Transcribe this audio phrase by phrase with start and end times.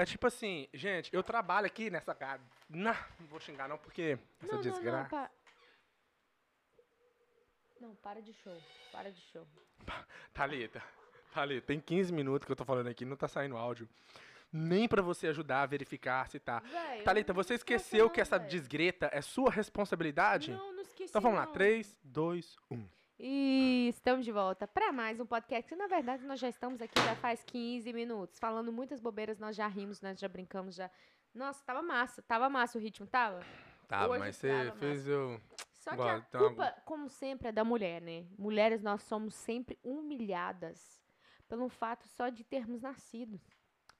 [0.00, 2.42] É tipo assim, gente, eu trabalho aqui nessa casa.
[2.70, 5.10] Não, não vou xingar não, porque essa não, não, não, desgraça.
[5.10, 5.30] pa-
[7.80, 8.56] Não, para de show.
[8.92, 9.46] Para de show.
[10.32, 10.82] Thalita,
[11.34, 13.86] Thalita, tem 15 minutos que eu tô falando aqui, não tá saindo áudio.
[14.52, 16.60] Nem pra você ajudar a verificar se tá.
[16.60, 18.48] Véi, Thalita, não você esqueceu não, que essa véi.
[18.48, 20.50] desgreta é sua responsabilidade?
[20.52, 21.10] Não, não esqueci.
[21.10, 21.52] Então vamos lá, não.
[21.52, 22.88] 3, 2, 1.
[23.22, 25.68] E estamos de volta para mais um podcast.
[25.68, 29.54] que, Na verdade, nós já estamos aqui já faz 15 minutos, falando muitas bobeiras, nós
[29.54, 30.90] já rimos, nós já brincamos, já.
[31.34, 33.40] Nossa, tava massa, tava massa o ritmo, tava?
[33.86, 35.38] Tá, Hoje mas você tava fez eu.
[35.74, 38.24] Só que Bora, a então- culpa, como sempre, é da mulher, né?
[38.38, 40.98] Mulheres, nós somos sempre humilhadas
[41.46, 43.38] pelo fato só de termos nascido,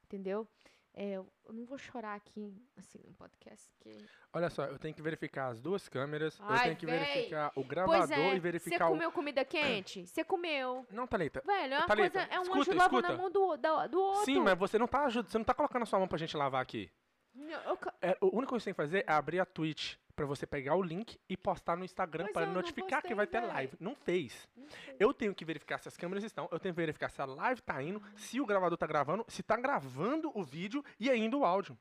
[0.04, 0.48] entendeu?
[0.92, 3.90] É, eu não vou chorar aqui, assim, no podcast, que...
[4.32, 6.98] Olha só, eu tenho que verificar as duas câmeras, eu Ai, tenho que véi.
[6.98, 8.90] verificar o gravador é, e você verificar o.
[8.90, 10.04] comeu comida quente?
[10.10, 10.84] Você comeu.
[10.90, 11.42] Não, Thalita.
[11.46, 13.12] Velho, é uma Thalita, coisa, é um escuta, anjo lavando escuta.
[13.14, 14.24] a mão do, da- do outro.
[14.24, 16.36] Sim, mas você não tá ajudando, você não tá colocando a sua mão pra gente
[16.36, 16.90] lavar aqui.
[17.32, 20.26] Não, eu É, única coisa que você tem que fazer é abrir a Twitch pra
[20.26, 23.40] você pegar o link e postar no Instagram para não notificar que postei, vai ter
[23.40, 23.76] live.
[23.80, 24.46] Não fez.
[24.54, 24.96] não sei.
[24.98, 27.62] Eu tenho que verificar se as câmeras estão, eu tenho que verificar se a live
[27.62, 31.44] tá indo, se o gravador tá gravando, se tá gravando o vídeo e ainda o
[31.44, 31.78] áudio.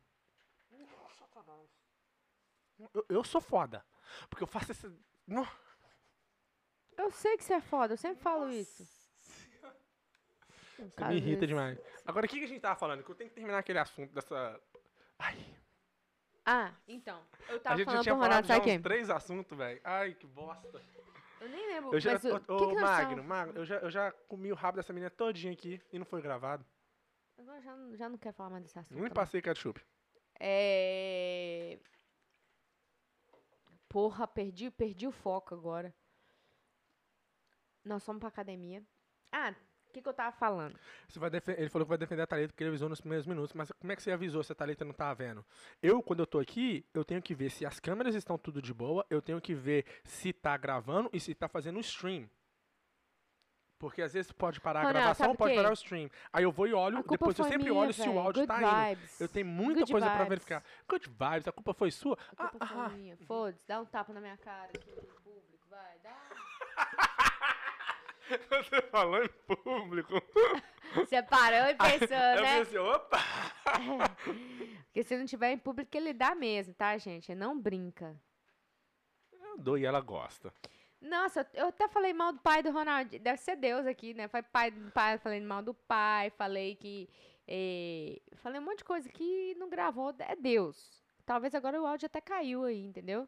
[2.94, 3.86] Eu, eu sou foda.
[4.30, 4.88] Porque eu faço esse.
[5.28, 5.46] No-
[6.98, 8.88] Eu sei que você é foda, eu sempre falo isso.
[10.78, 11.78] Você me irrita demais.
[12.06, 13.04] Agora, o que, que a gente tava falando?
[13.04, 14.60] Que eu tenho que terminar aquele assunto dessa.
[15.20, 15.38] Ai,
[16.52, 17.24] Ah, então.
[17.48, 19.80] Eu a tava gente já falando tinha pro falado já o uns três assuntos, velho.
[19.84, 20.82] Ai, que bosta.
[21.40, 21.94] Eu nem lembro.
[21.94, 24.52] Eu já, mas o, ô, que ô, que Magno, Magno, eu já, eu já comi
[24.52, 26.66] o rabo dessa menina todinha aqui e não foi gravado.
[27.38, 28.96] Agora já, não- já não quero falar mais desse assunto.
[28.96, 29.12] Nem não.
[29.12, 29.80] passei ketchup.
[30.40, 31.78] É...
[33.88, 35.94] Porra, perdi, perdi o foco agora.
[37.86, 38.84] Nós fomos pra academia.
[39.32, 39.54] Ah,
[39.90, 40.78] o que, que eu tava falando?
[41.58, 43.92] Ele falou que vai defender a Thalita porque ele avisou nos primeiros minutos, mas como
[43.92, 45.44] é que você avisou se a Thalita não tá vendo?
[45.82, 48.74] Eu, quando eu tô aqui, eu tenho que ver se as câmeras estão tudo de
[48.74, 52.30] boa, eu tenho que ver se tá gravando e se tá fazendo stream.
[53.80, 56.10] Porque às vezes pode parar a Ronaldo, gravação, sabe o pode parar o stream.
[56.34, 58.48] Aí eu vou e olho, A depois eu sempre minha, olho se o áudio Good
[58.48, 58.62] tá
[58.92, 59.00] indo.
[59.00, 59.22] vibes.
[59.22, 60.30] Eu tenho muita Good coisa pra vibes.
[60.30, 60.64] verificar.
[60.88, 62.18] Good vibes, a culpa foi sua?
[62.38, 62.90] A culpa Ah, foi ah.
[62.90, 63.18] minha.
[63.26, 66.20] Foda-se, dá um tapa na minha cara aqui no público, vai, dá.
[68.50, 70.14] Você falou em público.
[70.96, 72.60] Você parou e pensou, Eu né?
[72.60, 73.18] pensei, opa!
[74.86, 77.34] Porque se não tiver em público, ele dá mesmo, tá, gente?
[77.36, 78.20] Não brinca.
[79.32, 80.54] Eu dou e ela gosta.
[81.02, 83.18] Nossa, eu eu até falei mal do pai do Ronaldo.
[83.20, 84.28] Deve ser Deus aqui, né?
[84.28, 87.10] Foi pai do pai, falei mal do pai, falei que.
[87.48, 90.14] eh, falei um monte de coisa que não gravou.
[90.20, 91.02] É Deus.
[91.26, 93.28] Talvez agora o áudio até caiu aí, entendeu?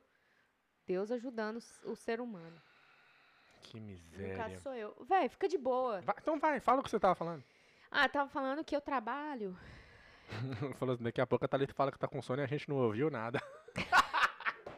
[0.86, 2.62] Deus ajudando o ser humano.
[3.62, 4.38] Que No miséria.
[4.38, 4.96] caso sou eu.
[5.08, 6.02] Véi, fica de boa.
[6.02, 7.44] Vai- então vai, fala o que você tava falando.
[7.90, 9.58] Ah, tava falando que eu trabalho.
[10.80, 12.70] Falou assim, daqui a pouco a Thalita fala que tá com sono e a gente
[12.70, 13.42] não ouviu nada.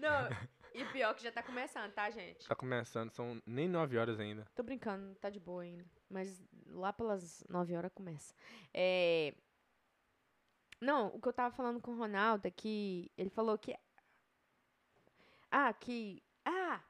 [0.00, 0.28] Não,
[0.74, 2.46] e pior que já tá começando, tá, gente?
[2.46, 4.46] Tá começando, são nem 9 horas ainda.
[4.54, 5.84] Tô brincando, tá de boa ainda.
[6.08, 8.34] Mas lá pelas 9 horas começa.
[8.74, 9.34] É...
[10.80, 13.74] Não, o que eu tava falando com o Ronaldo é que ele falou que.
[15.50, 16.22] Ah, que.
[16.44, 16.80] Ah!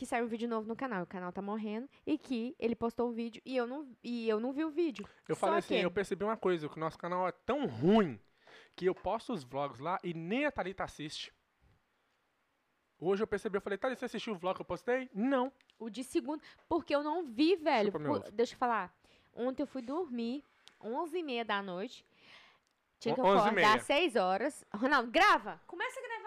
[0.00, 1.02] Que saiu um vídeo novo no canal.
[1.02, 1.86] O canal tá morrendo.
[2.06, 5.06] E que ele postou o vídeo e eu não, e eu não vi o vídeo.
[5.28, 7.66] Eu Só falei assim, que- eu percebi uma coisa, que o nosso canal é tão
[7.66, 8.18] ruim
[8.74, 11.30] que eu posto os vlogs lá e nem a Thalita assiste.
[12.98, 15.10] Hoje eu percebi, eu falei, Thalita, você assistiu o vlog que eu postei?
[15.12, 15.52] Não.
[15.78, 16.42] O de segunda.
[16.66, 17.92] Porque eu não vi, velho.
[17.92, 18.94] Por- deixa eu falar.
[19.34, 20.42] Ontem eu fui dormir,
[20.82, 22.06] 11h30 da noite.
[22.98, 23.48] Tinha que On- 11h30.
[23.48, 24.64] acordar às 6 horas.
[24.74, 25.60] Ronaldo, grava!
[25.66, 26.19] Começa a gravar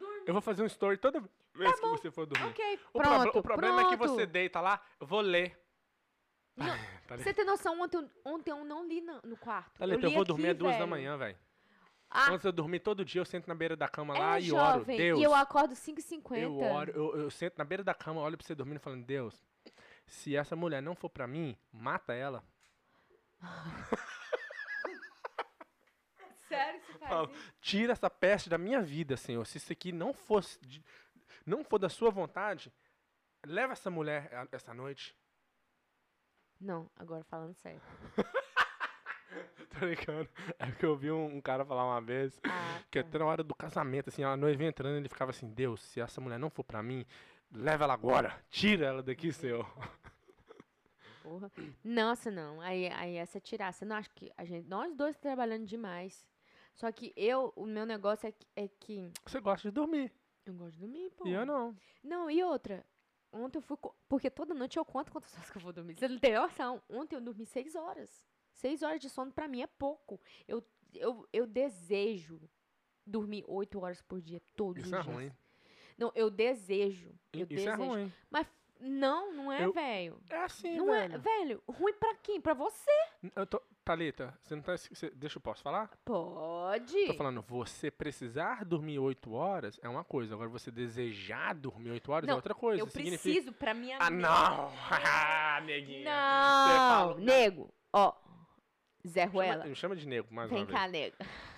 [0.00, 0.24] eu.
[0.26, 1.20] Eu vou fazer um story toda
[1.54, 1.90] vez que bom.
[1.96, 2.48] você for dormir.
[2.50, 3.38] Ok, O, pronto.
[3.38, 4.14] o problema é que pronto.
[4.14, 5.58] você deita lá, eu vou ler.
[6.56, 6.66] Não,
[7.08, 9.78] Thalita, Você tem noção, ontem, eu- ontem eu não li na- no quarto.
[9.78, 11.36] Thalita, li eu vou aqui, dormir às duas da manhã, velho.
[12.08, 14.52] Ah, Antes eu dormir todo dia, eu sento na beira da cama lá é e
[14.52, 14.78] oro.
[14.78, 14.96] jovem.
[14.96, 16.38] Deus, E eu acordo 5h50.
[16.38, 19.42] eu oro, eu, eu sento na beira da cama, olho pra você dormindo falando, Deus,
[20.06, 22.44] se essa mulher não for pra mim, mata ela.
[26.56, 27.52] Sério que você faz Falo, isso?
[27.60, 29.44] Tira essa peste da minha vida, Senhor.
[29.46, 30.84] Se isso aqui não fosse, de-
[31.46, 32.72] não for da sua vontade,
[33.46, 35.16] leva essa mulher a- essa noite.
[36.60, 37.80] Não, agora falando sério.
[39.70, 40.28] Tô brincando.
[40.58, 43.08] É que eu vi um, um cara falar uma vez Ah, que tá.
[43.08, 46.20] até na hora do casamento, assim, a noiva entrando, ele ficava assim, Deus, se essa
[46.20, 47.04] mulher não for pra mim,
[47.50, 48.38] leva ela agora.
[48.50, 49.66] Tira ela daqui, Senhor.
[51.22, 51.50] Porra.
[51.82, 52.60] Nossa, não.
[52.60, 53.72] Aí, aí essa tirar.
[53.72, 54.68] Você não acha que a gente.
[54.68, 56.24] Nós dois trabalhando demais.
[56.74, 60.12] Só que eu, o meu negócio é que, é que Você gosta de dormir.
[60.44, 61.26] eu gosto de dormir, pô.
[61.26, 61.74] E eu não.
[62.02, 62.84] Não, e outra.
[63.32, 63.76] Ontem eu fui.
[63.76, 65.96] co- Porque toda noite eu conto quantas horas que eu vou dormir.
[65.96, 66.82] Você não tem noção.
[66.88, 68.24] Ontem eu dormi seis horas.
[68.52, 70.20] Seis horas de sono pra mim é pouco.
[70.46, 72.40] Eu, eu, eu desejo
[73.06, 75.16] dormir oito horas por dia, todos Isso é os dias.
[75.16, 75.32] ruim.
[75.98, 77.10] Não, eu desejo.
[77.32, 77.70] Eu Isso desejo.
[77.70, 78.12] é ruim.
[78.30, 78.46] Mas
[78.80, 80.20] não, não é, Eu- velho.
[80.30, 81.14] É assim, Não velho.
[81.14, 81.62] é, velho.
[81.68, 82.40] Ruim pra quem?
[82.40, 82.90] Pra você?
[83.34, 83.60] Eu tô...
[83.84, 84.76] Thalita, você não tá...
[84.76, 85.90] você- Deixa eu posso falar?
[86.04, 87.06] Pode.
[87.06, 90.34] Tô falando, você precisar dormir 8 horas é uma coisa.
[90.34, 92.80] Agora, você desejar dormir 8 horas é Não, outra coisa.
[92.82, 93.22] eu Significa...
[93.22, 94.72] preciso pra minha Ah, não!
[95.66, 96.04] Neguinha.
[96.04, 96.78] Não,
[97.10, 97.74] fala- nego.
[97.92, 98.12] Ó,
[99.06, 99.64] Zé Chama, Ruela.
[99.66, 101.14] me chama de nego, mais Vem uma cá, nego.
[101.18, 101.28] vez.
[101.28, 101.53] Não,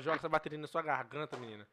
[0.00, 1.66] Joga essa bateria na sua garganta, menina.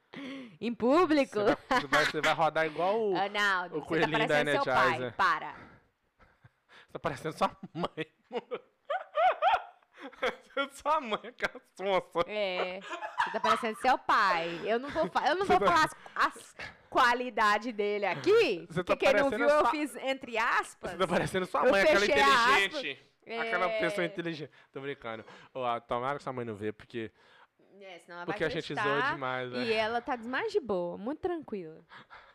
[0.61, 1.39] Em público.
[1.39, 3.17] Você vai, você vai, você vai rodar igual o...
[3.17, 4.87] Arnaldo, o você tá coelhinho da parecendo seu pai.
[4.87, 5.13] Energizer.
[5.15, 5.53] Para.
[5.53, 8.05] Você tá parecendo sua mãe.
[10.73, 12.29] Sua mãe, aquela sonsa.
[12.29, 12.79] É.
[12.81, 14.59] Você tá parecendo seu pai.
[14.65, 16.55] Eu não vou, eu não vou tá- falar as, as
[16.89, 18.65] qualidades dele aqui.
[18.69, 20.91] Você porque tá quem não viu, eu sua- fiz entre aspas.
[20.91, 23.05] Você tá parecendo sua mãe, aquela inteligente.
[23.25, 23.79] Aquela É.
[23.79, 24.51] pessoa inteligente.
[24.71, 25.23] Tô brincando.
[25.55, 27.09] Ah, tomara que sua mãe não vê, porque,
[27.81, 29.13] É, senão ela porque vai a gente zoa acreditar.
[29.13, 29.63] demais, né?
[29.63, 31.79] E ela tá mais de boa, muito tranquila.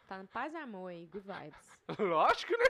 [0.06, 1.78] Tá no paz e amor aí, good vibes.
[1.98, 2.64] Lógico, né?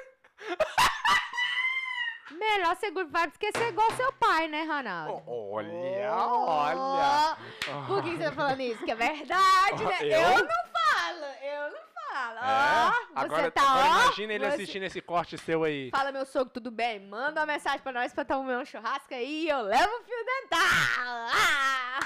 [2.30, 5.22] Melhor ser good vibes que ser igual seu pai, né, Ronaldo?
[5.30, 7.36] Olha, olha.
[7.68, 8.84] Oh, Por que você tá falando isso?
[8.84, 9.98] Que é verdade, né?
[10.02, 10.20] Eu?
[10.20, 12.38] Eu, não falo, eu não falo.
[12.38, 12.90] É?
[12.90, 15.90] Você agora, tá, agora ó, imagina ele você- assistindo esse corte seu aí.
[15.90, 16.98] Fala, meu sogro, tudo bem?
[17.00, 20.24] Manda uma mensagem pra nós pra tomar um churrasco aí e eu levo o fio
[20.24, 21.28] dental.
[21.30, 22.00] Ah!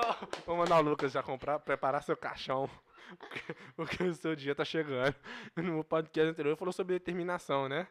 [0.00, 0.07] Oh,
[0.46, 2.68] vou mandar o Lucas já comprar, preparar seu caixão.
[3.74, 5.14] Porque, o seu dia tá chegando.
[5.56, 7.88] No podcast anterior falou sobre determinação, né?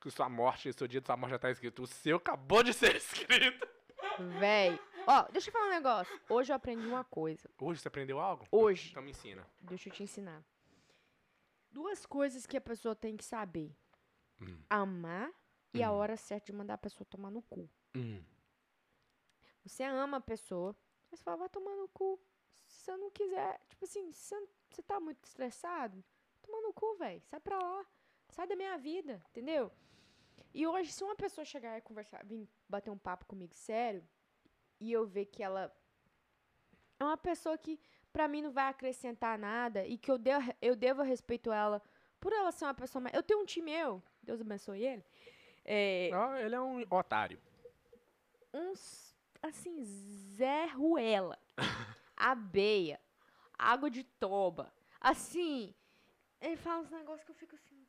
[0.00, 1.82] Que sua morte, o seu dia de sua morte já tá escrito.
[1.82, 3.66] O seu acabou de ser escrito.
[4.38, 6.20] Véi, ó, deixa eu falar um negócio.
[6.28, 7.48] Hoje eu aprendi uma coisa.
[7.58, 8.46] Hoje você aprendeu algo?
[8.50, 8.90] Hoje.
[8.90, 9.46] Então me ensina.
[9.60, 10.42] Deixa eu te ensinar.
[11.70, 13.74] Duas coisas que a pessoa tem que saber:
[14.40, 14.62] Hum.
[14.70, 15.30] amar
[15.72, 15.94] e a Hum.
[15.96, 17.68] hora certa de mandar a pessoa tomar no cu.
[17.96, 18.22] Hum.
[19.66, 20.76] Você ama a pessoa,
[21.14, 22.20] mas você fala, vai tomar no cu.
[22.66, 26.04] Se você não quiser, tipo assim, se você, você tá muito estressado,
[26.42, 27.22] toma no cu, velho.
[27.26, 27.86] Sai pra lá.
[28.30, 29.70] Sai da minha vida, entendeu?
[30.52, 34.06] E hoje, se uma pessoa chegar e conversar, vir bater um papo comigo sério,
[34.80, 35.72] e eu ver que ela
[36.98, 37.80] é uma pessoa que
[38.12, 41.82] pra mim não vai acrescentar nada e que eu, devo, eu devo respeito a ela
[42.20, 43.14] por ela ser uma pessoa mais.
[43.14, 45.04] Eu tenho um time meu, Deus abençoe ele.
[45.64, 47.40] É, Ó, ele é um otário.
[48.52, 49.13] uns,
[49.48, 51.38] assim, Zé Ruela,
[52.16, 53.00] abeia,
[53.58, 54.72] água de toba.
[55.00, 55.74] Assim,
[56.40, 57.86] ele fala uns negócios que eu fico assim.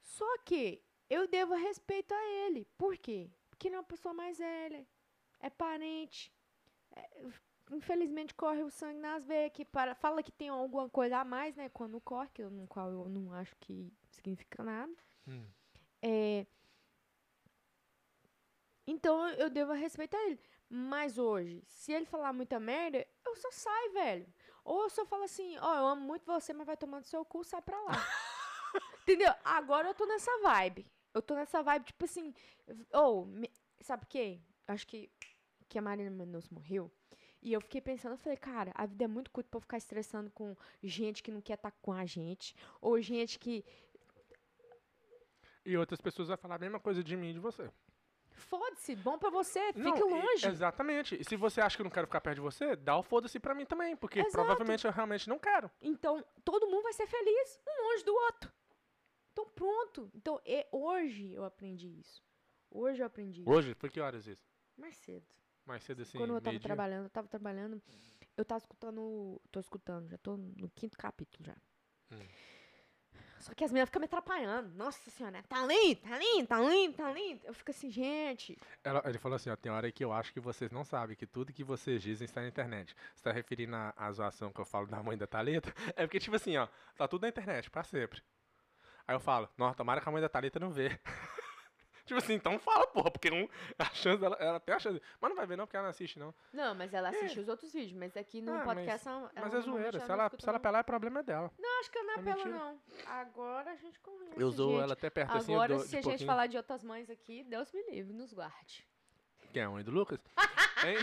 [0.00, 2.64] Só que eu devo respeito a ele.
[2.78, 3.30] Por quê?
[3.50, 4.86] Porque ele é uma pessoa mais velha,
[5.40, 6.32] é parente.
[6.94, 7.26] é,
[7.72, 11.56] infelizmente corre o sangue nas veias, que para, fala que tem alguma coisa a mais,
[11.56, 11.68] né?
[11.68, 14.94] Quando corre, que eu, no qual eu não acho que significa nada.
[15.26, 15.44] Hum.
[16.00, 16.46] É,
[18.86, 20.38] Então eu devo respeitar ele.
[20.68, 24.26] Mas hoje, se ele falar muita merda, eu só saio, velho.
[24.64, 27.44] Ou eu só falo assim, ó, eu amo muito você, mas vai tomando seu cu,
[27.44, 27.92] sai pra lá.
[29.02, 29.32] Entendeu?
[29.44, 30.86] Agora eu tô nessa vibe.
[31.14, 32.34] Eu tô nessa vibe, tipo assim,
[32.92, 33.50] ou, me-
[33.80, 34.40] sabe o quê?
[34.66, 35.08] Acho que,
[35.68, 36.90] que a Marina Mendonça morreu.
[37.40, 39.76] E eu fiquei pensando, eu falei, cara, a vida é muito curta pra eu ficar
[39.78, 42.56] estressando com gente que não quer estar com a gente.
[42.80, 43.64] Ou gente que.
[45.64, 47.70] E outras pessoas vão falar a mesma coisa de mim e de você.
[48.36, 50.46] Foda-se, bom pra você, fique Não, e- longe.
[50.48, 51.20] exatamente.
[51.20, 53.40] E se você acha que eu não quero ficar perto de você, dá o foda-se
[53.40, 53.96] pra mim também.
[53.96, 54.32] Porque Exato.
[54.32, 55.70] provavelmente eu realmente não quero.
[55.80, 58.52] Então, todo mundo vai ser feliz, um longe do outro.
[59.32, 60.10] Então, pronto.
[60.14, 62.22] Então, e- hoje eu aprendi isso.
[62.70, 63.50] Hoje eu aprendi isso.
[63.50, 64.46] Hoje, foi que horas isso?
[64.76, 65.26] Mais cedo.
[65.64, 67.82] Mais cedo assim, Quando eu tava trabalhando, eu tava trabalhando,
[68.36, 71.56] eu tava escutando, tô escutando, já tô no quinto capítulo já.
[72.12, 72.26] Hum.
[73.46, 74.74] Só que as meninas ficam me atrapalhando.
[74.74, 77.40] Nossa senhora, tá lindo, tá lindo, tá lindo, tá lindo.
[77.44, 78.58] Eu fico assim, gente.
[78.82, 81.26] Ela- ele falou assim, ó, tem hora que eu acho que vocês não sabem que
[81.28, 82.96] tudo que vocês dizem está na internet.
[83.14, 85.72] Você tá referindo à, à zoação que eu falo da mãe da Thalita?
[85.94, 88.20] É porque, tipo assim, ó, tá tudo na internet, pra sempre.
[89.06, 90.98] Aí eu falo, nossa, tomara que a mãe da Thalita não vê.
[92.06, 93.48] tipo assim, então fala, porra, porque não,
[93.78, 95.02] a chance dela, ela tem a chance.
[95.20, 96.34] Mas não vai ver não, porque ela não assiste, não.
[96.52, 99.46] Não, mas ela assiste os outros vídeos, mas aqui no Ah, podcast ela, Mas ela
[99.46, 100.56] é normalmente zoeira, se ela, se ela não.
[100.56, 101.50] apelar, é problema dela.
[101.58, 102.54] Não, acho que eu não É apelo, mentira.
[102.58, 102.80] não.
[103.06, 104.40] Agora a gente conhece.
[104.40, 104.82] Eu zoo gente.
[104.82, 106.26] ela até perto assim, Agora, dou se de a gente pouquinho.
[106.26, 108.86] falar de outras mães aqui, Deus me livre, nos guarde.
[109.52, 110.20] Quem é a mãe do Lucas?
[110.84, 110.96] Hein?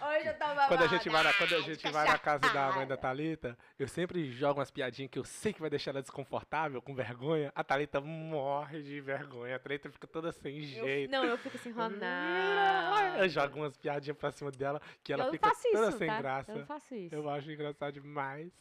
[0.00, 2.72] Hoje eu tava Quando a gente vai na, quando a gente vai na casa da
[2.72, 6.02] mãe da Thalita, eu sempre jogo umas piadinhas que eu sei que vai deixar ela
[6.02, 7.50] desconfortável, com vergonha.
[7.54, 9.56] A Thalita morre de vergonha.
[9.56, 11.10] A Thalita fica toda sem jeito.
[11.10, 13.28] Não, eu fico assim, Eu Ronaldo.
[13.28, 16.18] jogo umas piadinhas pra cima dela que ela eu fica toda isso, sem tá?
[16.18, 16.52] graça.
[16.52, 17.14] Eu faço isso.
[17.14, 18.52] Eu acho engraçado demais.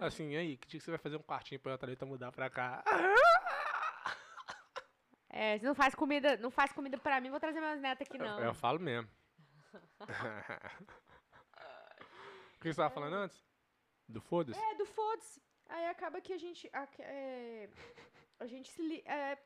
[0.00, 2.48] Assim, aí, que dia que você vai fazer um quartinho pra a Thalita mudar pra
[2.48, 2.82] cá?
[5.30, 8.18] É, se não faz comida, não faz comida pra mim, vou trazer meus netos aqui,
[8.18, 8.38] não.
[8.38, 9.08] Eu, eu falo mesmo.
[12.56, 13.44] O que você tava falando antes?
[14.08, 14.58] Do foda-se?
[14.58, 15.42] É, do foda-se.
[15.68, 16.68] Aí acaba que a gente.
[16.72, 17.68] A, é,
[18.40, 18.80] a gente se.
[18.82, 19.38] li- É,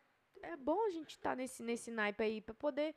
[0.43, 2.95] é bom a gente estar nesse, nesse naipe aí pra poder.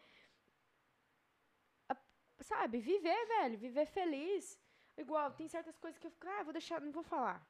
[1.90, 1.98] a-
[2.42, 3.58] sabe, viver, velho.
[3.58, 4.60] Viver feliz.
[4.98, 6.28] Igual, tem certas coisas que eu fico.
[6.28, 6.80] Ah, vou deixar.
[6.80, 7.46] Não vou falar.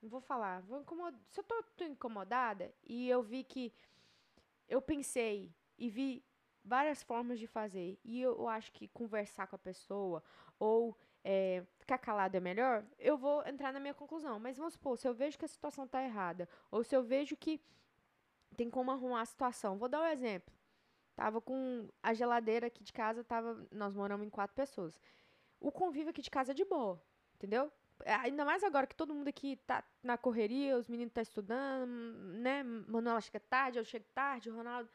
[0.00, 0.62] Não vou falar.
[0.62, 1.20] Vou incomodar.
[1.30, 3.72] Se eu tô, tô incomodada e eu vi que.
[4.66, 6.24] Eu pensei e vi
[6.68, 7.98] várias formas de fazer.
[8.04, 10.22] E eu, acho que conversar com a pessoa
[10.58, 14.38] ou é, ficar calado é melhor, eu vou entrar na minha conclusão.
[14.38, 17.36] Mas vamos supor, se eu vejo que a situação tá errada, ou se eu vejo
[17.36, 17.60] que
[18.56, 19.78] tem como arrumar a situação.
[19.78, 20.52] Vou dar um exemplo.
[21.16, 25.00] Tava com a geladeira aqui de casa, tava, nós moramos em quatro pessoas.
[25.60, 27.02] O convívio aqui de casa é de boa,
[27.34, 27.72] entendeu?
[28.04, 31.90] É, Ainda mais agora que todo mundo aqui tá na correria, os meninos tá estudando,
[32.38, 32.62] né?
[32.62, 34.88] Manuela chega tarde, eu chego tarde, o Ronaldo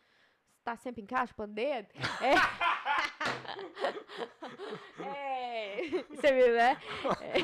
[0.63, 1.87] tá sempre em casa, pandeiro.
[2.21, 2.33] É.
[5.03, 5.81] é.
[6.09, 6.77] Você viu, né?
[7.21, 7.41] É.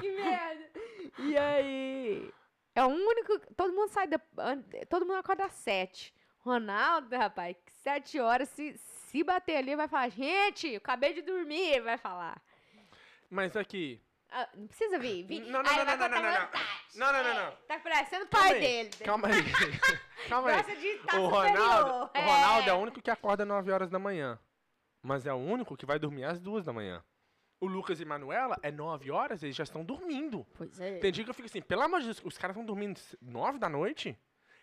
[0.00, 0.70] que merda.
[1.18, 2.32] E aí.
[2.74, 3.38] É o único.
[3.54, 4.06] Todo mundo sai.
[4.06, 4.20] Da,
[4.88, 6.14] todo mundo acorda às sete.
[6.38, 11.80] Ronaldo, rapaz, sete horas, se, se bater ali, vai falar: gente, eu acabei de dormir,
[11.80, 12.40] vai falar.
[13.30, 14.03] Mas aqui.
[14.36, 15.24] Ah, não precisa vir.
[15.24, 15.42] vir.
[15.42, 16.48] Não, não, Aí não, não, não, não, não.
[16.96, 17.56] Não, não, não, É, não.
[17.68, 18.90] Tá parecendo o Calma pai aí, dele.
[19.04, 19.34] Calma aí.
[20.28, 20.56] Calma aí.
[20.56, 21.26] Gosta de O.
[21.28, 24.36] Ronaldo, o Ronaldo é o único que acorda 9 horas da manhã.
[25.00, 27.04] Mas é o único que vai dormir às 2 da manhã.
[27.60, 30.44] O Lucas e Manuela é 9 horas, eles já estão dormindo.
[30.54, 30.98] Pois é.
[30.98, 33.58] Tem dia que eu fico assim, pelo amor de Deus, os caras estão dormindo 9
[33.60, 34.18] da noite?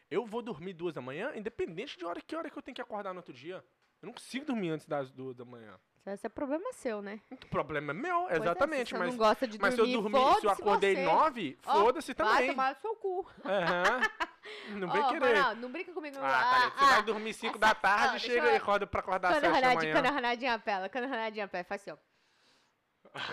[0.09, 2.81] Eu vou dormir 2 da manhã, independente de hora que hora que eu tenho que
[2.81, 3.63] acordar no outro dia.
[4.01, 5.79] Eu não consigo dormir antes das 2 da manhã.
[6.05, 7.19] Esse é problema seu, né?
[7.31, 8.89] O problema é meu, é, exatamente.
[8.89, 9.17] você mas não
[9.47, 11.03] de mas se eu dormir, dormir, se eu acordei você.
[11.05, 12.49] 9, Ó, foda-se Vai também.
[12.49, 13.29] tomar no seu cu.
[13.45, 14.01] Aham.
[14.69, 15.35] Não vem Ó, querer.
[15.37, 16.17] Ronaldo, não brinca comigo.
[16.19, 18.55] Ah, Thalita, você vai dormir 5 da essa- tarde ó, e deixa chega eu- e
[18.57, 20.15] acorda pra acordar às 7 da Ronaldinho, quando a manhã.
[20.21, 22.10] Ronaldinho apela, quando a Ronaldinho apela, faz assim, ó.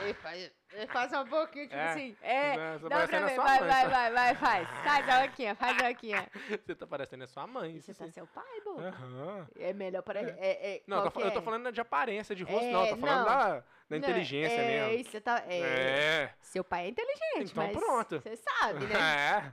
[0.00, 2.16] Ele faz, ele faz só um pouquinho, tipo É, assim.
[2.20, 3.36] É, tá dá pra parecendo a ver.
[3.36, 3.88] Vai, mãe, vai, tá?
[3.88, 4.68] vai, vai, faz.
[4.84, 6.26] Faz a roquinha, faz a roquinha.
[6.66, 7.80] Você tá parecendo a sua mãe.
[7.80, 8.78] Você Isso tá seu pai, pô?
[8.80, 9.46] Aham.
[9.56, 10.20] É melhor para...
[10.20, 11.42] É, é, Não, eu tô, qual fal- eu tô é?
[11.42, 12.86] falando de aparência, de rosto, É, não.
[12.86, 13.24] Eu tô falando não.
[13.24, 15.20] da, da Não, inteligência é, mesmo.
[15.20, 16.34] Tá, é, É.
[16.40, 18.20] Seu pai é inteligente, Então mas pronto.
[18.20, 18.94] você sabe, né?
[18.98, 19.52] É.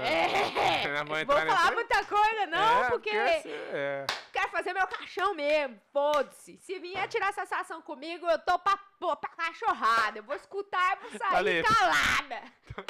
[0.00, 4.06] É, vou entrar falar muita coisa, não, É, porque assim, é.
[4.32, 6.58] quero fazer meu caixão mesmo, foda-se.
[6.58, 10.18] Se vier tirar essa satisfação comigo, eu tô pra, pô, pra cachorrada.
[10.18, 11.74] Eu vou escutar e vou sair Thalita.
[11.74, 12.42] calada.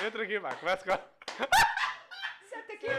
[0.07, 0.55] Entra aqui, vai.
[0.57, 1.01] Conversa com a
[2.49, 2.99] Senta aqui, meu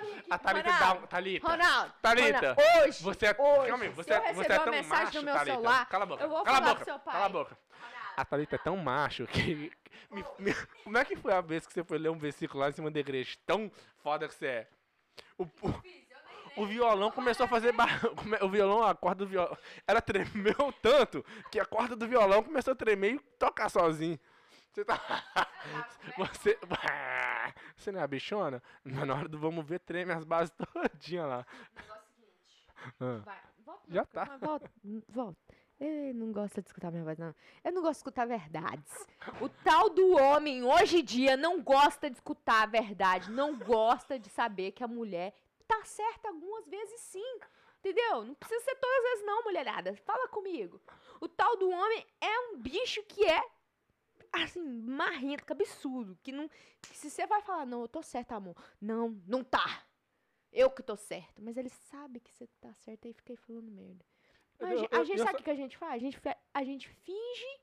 [0.00, 0.30] vem aqui.
[0.30, 1.06] A Thalita Ronaldo, dá.
[1.08, 1.46] Thalita.
[1.48, 1.92] Ronaldo.
[2.02, 2.56] Ronaldo,
[2.86, 3.36] hoje, Você é...
[3.38, 5.34] hoje, Calma aí, se você, eu é- você é uma tão mensagem macho, no meu
[5.34, 5.52] Thalita.
[5.56, 6.22] celular, Cala a boca.
[6.22, 6.84] eu vou Cala a falar boca.
[6.84, 7.12] pro seu pai.
[7.14, 7.58] Cala a boca.
[8.16, 9.70] A Thalita é tão macho que...
[10.10, 10.54] me- me-
[10.84, 12.90] como é que foi a vez que você foi ler um versículo lá em cima
[12.90, 13.36] da igreja?
[13.46, 13.70] Tão
[14.02, 14.68] foda que você é.
[15.38, 17.74] O, o, o violão começou a fazer.
[18.42, 19.56] O violão, a corda do violão.
[19.86, 24.18] Ela tremeu tanto que a corda do violão começou a tremer e tocar sozinho.
[24.72, 24.98] Você tá.
[26.18, 26.58] Você.
[27.76, 28.62] Você não é a bichona?
[28.84, 31.46] Na hora do vamos ver, treme as bases todinhas lá.
[31.74, 32.68] Negócio seguinte.
[33.00, 33.20] Ah.
[33.24, 33.82] Vai, volta.
[33.88, 34.24] Já tá.
[34.38, 35.38] Volta, hum, volta.
[35.78, 37.34] Ele não gosta de escutar minha voz, não.
[37.62, 39.06] Eu não gosto de escutar verdades.
[39.42, 43.30] O tal do homem, hoje em dia, não gosta de escutar a verdade.
[43.30, 45.34] Não gosta de saber que a mulher
[45.68, 47.40] tá certa algumas vezes sim.
[47.78, 48.24] Entendeu?
[48.24, 49.94] Não precisa ser todas as vezes, não, mulherada.
[49.96, 50.80] Fala comigo.
[51.20, 53.44] O tal do homem é um bicho que é,
[54.32, 56.18] assim, marrento, que absurdo.
[56.22, 56.48] Que não.
[56.80, 58.56] Que se você vai falar, não, eu tô certa, amor.
[58.80, 59.84] Não, não tá.
[60.50, 61.42] Eu que tô certo.
[61.42, 64.04] Mas ele sabe que você tá certo e fica aí falando merda.
[64.60, 65.94] Mas a Eu- eu- a gente eu sabe o que a gente faz?
[65.94, 66.20] A gente,
[66.54, 67.60] a gente finge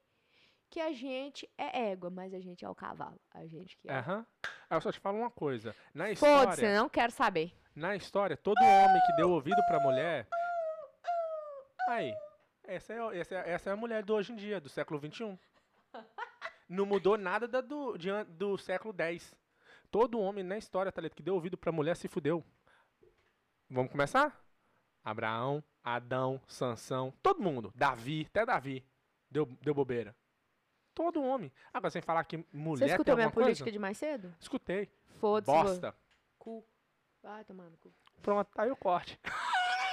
[0.69, 3.19] que a gente é égua, mas a gente é o cavalo.
[3.31, 3.93] A gente que é.
[3.93, 4.25] Aham.
[4.69, 5.75] Aí eu só te falo uma coisa.
[5.93, 7.53] Na Foda-se, história, não quero saber.
[7.75, 10.27] na história, todo homem que deu ouvido pra mulher.
[11.87, 12.13] Aí.
[12.65, 15.37] Essa é, essa, é, essa é a mulher do hoje em dia, do século XXI.
[16.69, 19.35] Não mudou nada da do, de do século X.
[19.91, 22.43] Todo homem na história, Thalita, que deu ouvido pra mulher se fudeu.
[23.69, 24.41] Vamos começar?
[25.03, 27.71] Abraão, Adão, Sansão, todo mundo.
[27.75, 28.85] Davi, até Davi.
[29.29, 30.15] Deu, deu bobeira.
[30.93, 31.51] Todo homem.
[31.73, 33.71] Agora, sem falar que mulher Você escutou minha política coisa?
[33.71, 34.33] de mais cedo?
[34.39, 34.89] Escutei.
[35.19, 35.51] Foda-se.
[35.51, 35.95] Bosta.
[36.37, 36.63] Cu.
[37.21, 37.91] Vai tomar no cu.
[38.21, 39.19] Pronto, tá aí o corte.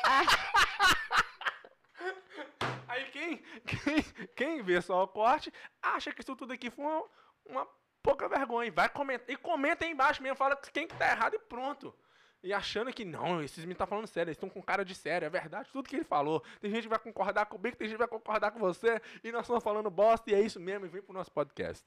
[0.05, 0.23] Ah.
[2.89, 4.03] aí quem, quem,
[4.37, 7.05] quem vê só o corte acha que isso tudo aqui foi uma,
[7.47, 7.69] uma
[8.03, 8.71] pouca vergonha.
[8.71, 9.31] Vai comentar.
[9.31, 11.95] E comenta aí embaixo mesmo, fala quem que tá errado e pronto.
[12.43, 15.27] E achando que não, esses meninos tá falando sério, eles estão com cara de sério,
[15.27, 16.43] é verdade tudo que ele falou.
[16.61, 19.43] Tem gente que vai concordar comigo, tem gente que vai concordar com você, e nós
[19.43, 21.85] estamos falando bosta, e é isso mesmo, e vem pro nosso podcast.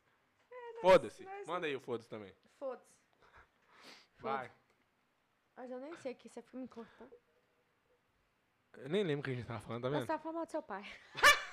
[0.80, 1.24] Foda-se.
[1.24, 2.34] nós- Manda aí o foda-se também.
[2.60, 2.94] Foda-se.
[4.20, 4.52] Vai.
[5.58, 7.12] Mas eu nem sei que você fica me cortando.
[8.78, 10.08] Eu nem lembro o que a gente tava falando, tá Você vendo?
[10.08, 10.84] tá falando mal do seu pai.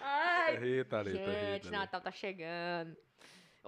[0.00, 1.70] Ai, Eita, eita, gente, eita.
[1.70, 2.96] Natal tá chegando.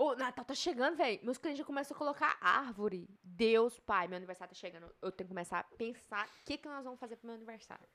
[0.02, 1.20] Ô, Natal tá chegando, velho.
[1.22, 3.06] Meus clientes já começam a colocar árvore.
[3.22, 4.86] Deus, pai, meu aniversário tá chegando.
[5.02, 7.86] Eu tenho que começar a pensar o que, que nós vamos fazer pro meu aniversário.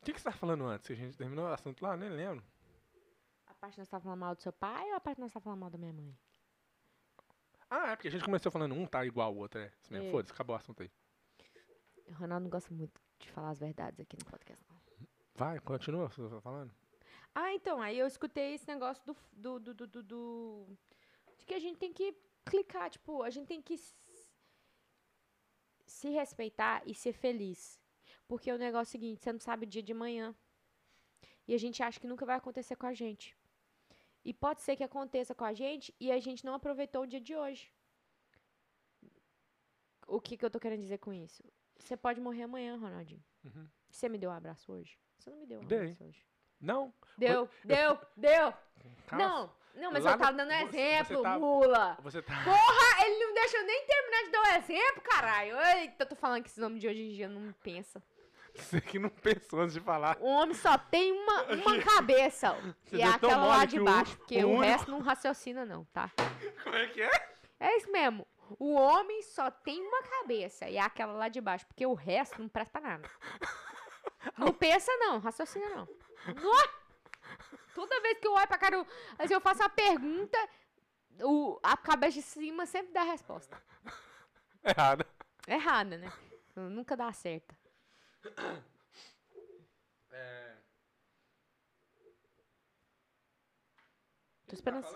[0.00, 0.90] O que, que você tava falando antes?
[0.90, 1.96] A gente terminou o assunto lá?
[1.96, 2.44] Nem lembro.
[3.46, 5.32] A parte que nós tá falando mal do seu pai ou a parte que nós
[5.32, 6.18] tá falando mal da minha mãe?
[7.70, 9.72] Ah, é porque a gente começou falando um tá igual ao outro, é.
[9.80, 10.08] Isso mesmo.
[10.08, 10.10] É.
[10.10, 10.90] Foda-se, acabou o assunto aí.
[12.08, 14.64] O Ronaldo não gosta muito de falar as verdades aqui no podcast.
[15.36, 16.74] Vai, continua o que você tá falando.
[17.32, 19.16] Ah, então, aí eu escutei esse negócio do,
[19.60, 20.78] do, do, do, do-
[21.48, 22.14] que a gente tem que
[22.44, 23.76] clicar, tipo, a gente tem que
[25.86, 27.80] se respeitar e ser feliz.
[28.28, 30.34] Porque o negócio é o seguinte, você não sabe o dia de manhã.
[31.46, 33.36] E a gente acha que nunca vai acontecer com a gente.
[34.24, 37.20] E pode ser que aconteça com a gente e a gente não aproveitou o dia
[37.20, 37.72] de hoje.
[40.06, 41.42] O que, que eu tô querendo dizer com isso?
[41.78, 43.24] Você pode morrer amanhã, Ronaldinho.
[43.44, 43.68] Uhum.
[43.90, 44.98] Você me deu um abraço hoje?
[45.18, 45.78] Você não me deu um Dei.
[45.78, 46.26] abraço hoje.
[46.60, 46.92] Não.
[47.16, 48.52] Deu, deu, deu.
[49.06, 49.24] Calma.
[49.24, 51.98] Não, não, mas Lá eu tava no- dando você- exemplo, você tá- mula.
[52.02, 52.34] Você tá.
[52.44, 55.56] Porra, ele não deixa eu nem terminar de dar o exemplo, caralho.
[55.76, 58.02] Eita, eu tô falando que esse nome de hoje em dia não pensa.
[58.54, 60.16] Você que não pensou antes de falar.
[60.20, 62.52] O homem só tem uma, uma cabeça.
[62.84, 64.98] Você e é aquela lá de que o- baixo, porque o o, único- resto não
[65.00, 66.10] raciocina, não, tá?
[66.64, 67.28] Como é que é?
[67.60, 68.26] É isso mesmo.
[68.58, 72.40] O homem só tem uma cabeça, e é aquela lá de baixo, porque o resto
[72.40, 73.08] não presta pra nada.
[74.36, 75.88] Não pensa, não, raciocina, não.
[76.42, 76.68] Nó!
[77.74, 78.86] Toda vez que eu olho pra cara, eu-
[79.18, 80.36] assim, eu faço uma pergunta,
[81.22, 83.60] o, a cabeça de cima sempre dá a resposta.
[84.64, 85.06] Errado.
[85.46, 86.12] Errada, né?
[86.56, 87.54] Nunca dá certo.
[90.10, 90.56] É.
[94.46, 94.86] Tô esperando.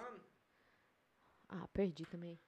[1.49, 2.39] Ah, perdi também.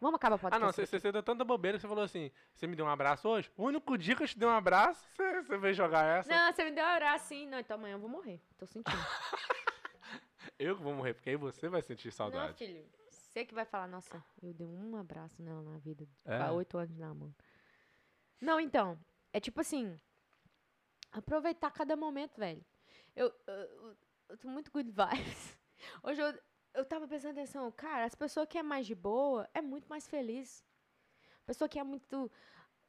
[0.00, 0.64] Vamos acabar o Ah, podcast.
[0.64, 3.28] não, você, você deu tanta bobeira que você falou assim: você me deu um abraço
[3.28, 3.50] hoje?
[3.56, 6.32] O único dia que eu te dei um abraço, você, você veio jogar essa.
[6.34, 7.46] Não, você me deu um abraço sim.
[7.46, 8.40] Não, então amanhã eu vou morrer.
[8.56, 8.96] Tô sentindo.
[10.58, 12.58] Eu que vou morrer, porque aí você vai sentir Não, saudade.
[12.58, 12.84] filho.
[13.10, 16.06] Você que vai falar, nossa, eu dei um abraço nela na vida.
[16.26, 16.36] É.
[16.36, 17.34] Há oito anos de namoro.
[18.40, 18.98] Não, então.
[19.32, 19.98] É tipo assim.
[21.12, 22.62] Aproveitar cada momento, velho.
[23.16, 23.96] Eu, eu, eu-
[24.30, 25.58] eu tô muito good vibes.
[26.02, 26.38] Hoje eu,
[26.74, 27.70] eu tava prestando atenção.
[27.72, 30.64] Cara, as pessoas que é mais de boa é muito mais feliz.
[31.46, 32.30] Pessoa que é muito.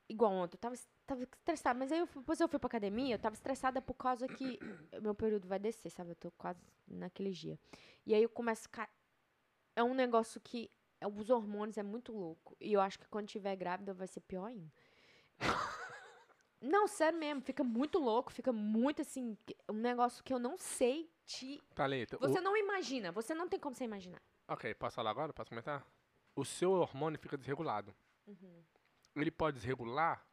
[0.08, 1.78] Igual ontem, eu tava, tava estressada.
[1.80, 4.60] Mas aí, eu, depois eu fui pra academia, eu tava estressada por causa que
[5.02, 6.12] meu período vai descer, sabe?
[6.12, 7.60] Eu tô quase naquele dia.
[8.06, 8.90] E aí eu começo a ficar.
[9.76, 10.70] É um negócio que.
[11.00, 12.56] é, Os hormônios é muito louco.
[12.60, 14.72] E eu acho que quando tiver grávida vai ser pior ainda.
[16.62, 19.36] Não, sério mesmo, fica muito louco, fica muito assim.
[19.68, 21.62] Um negócio que eu não sei te.
[21.76, 24.22] Thalita, o- Você não imagina, você não tem como você imaginar.
[24.48, 25.32] Ok, posso falar agora?
[25.34, 25.86] Posso comentar?
[26.36, 27.94] O seu hormônio fica desregulado.
[28.28, 28.64] Uhum.
[29.16, 30.26] Ele pode desregular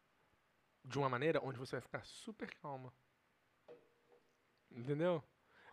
[0.84, 2.92] de uma maneira onde você vai ficar super calma.
[4.70, 5.22] Entendeu?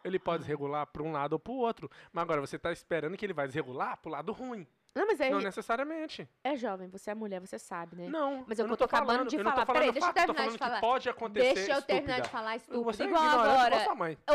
[0.04, 1.89] Ele pode desregular para um lado ou para o outro.
[2.12, 4.67] Mas agora você tá esperando que ele vai desregular pro lado ruim.
[4.95, 6.27] Não, mas é, Não necessariamente.
[6.41, 8.08] é jovem, você é mulher, você sabe, né?
[8.08, 8.45] Não.
[8.47, 9.65] Mas eu que não eu tô acabando falando, de eu tô falar.
[9.65, 10.79] Peraí, deixa eu tô terminar de falar.
[10.79, 11.53] pode acontecer.
[11.53, 12.84] Deixa eu terminar de falar estúpido.
[12.86, 13.75] Você Igual agora.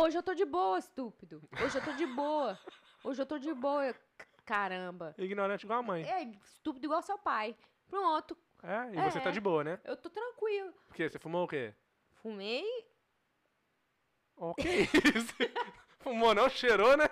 [0.02, 1.42] Hoje eu tô de boa, estúpido.
[1.64, 2.58] Hoje eu tô de boa.
[3.02, 3.94] Hoje eu tô de boa.
[4.44, 5.14] Caramba.
[5.16, 6.02] Ignorante igual a mãe.
[6.04, 7.56] É, estúpido igual seu pai.
[7.88, 9.10] Pronto, É, e É.
[9.10, 9.80] você tá de boa, né?
[9.84, 10.74] eu tô tranquilo.
[10.88, 11.74] Porque você fumou o quê?
[12.22, 12.64] Fumei.
[14.36, 15.34] O que isso?
[16.00, 16.48] Fumou não?
[16.50, 17.08] Cheirou, né?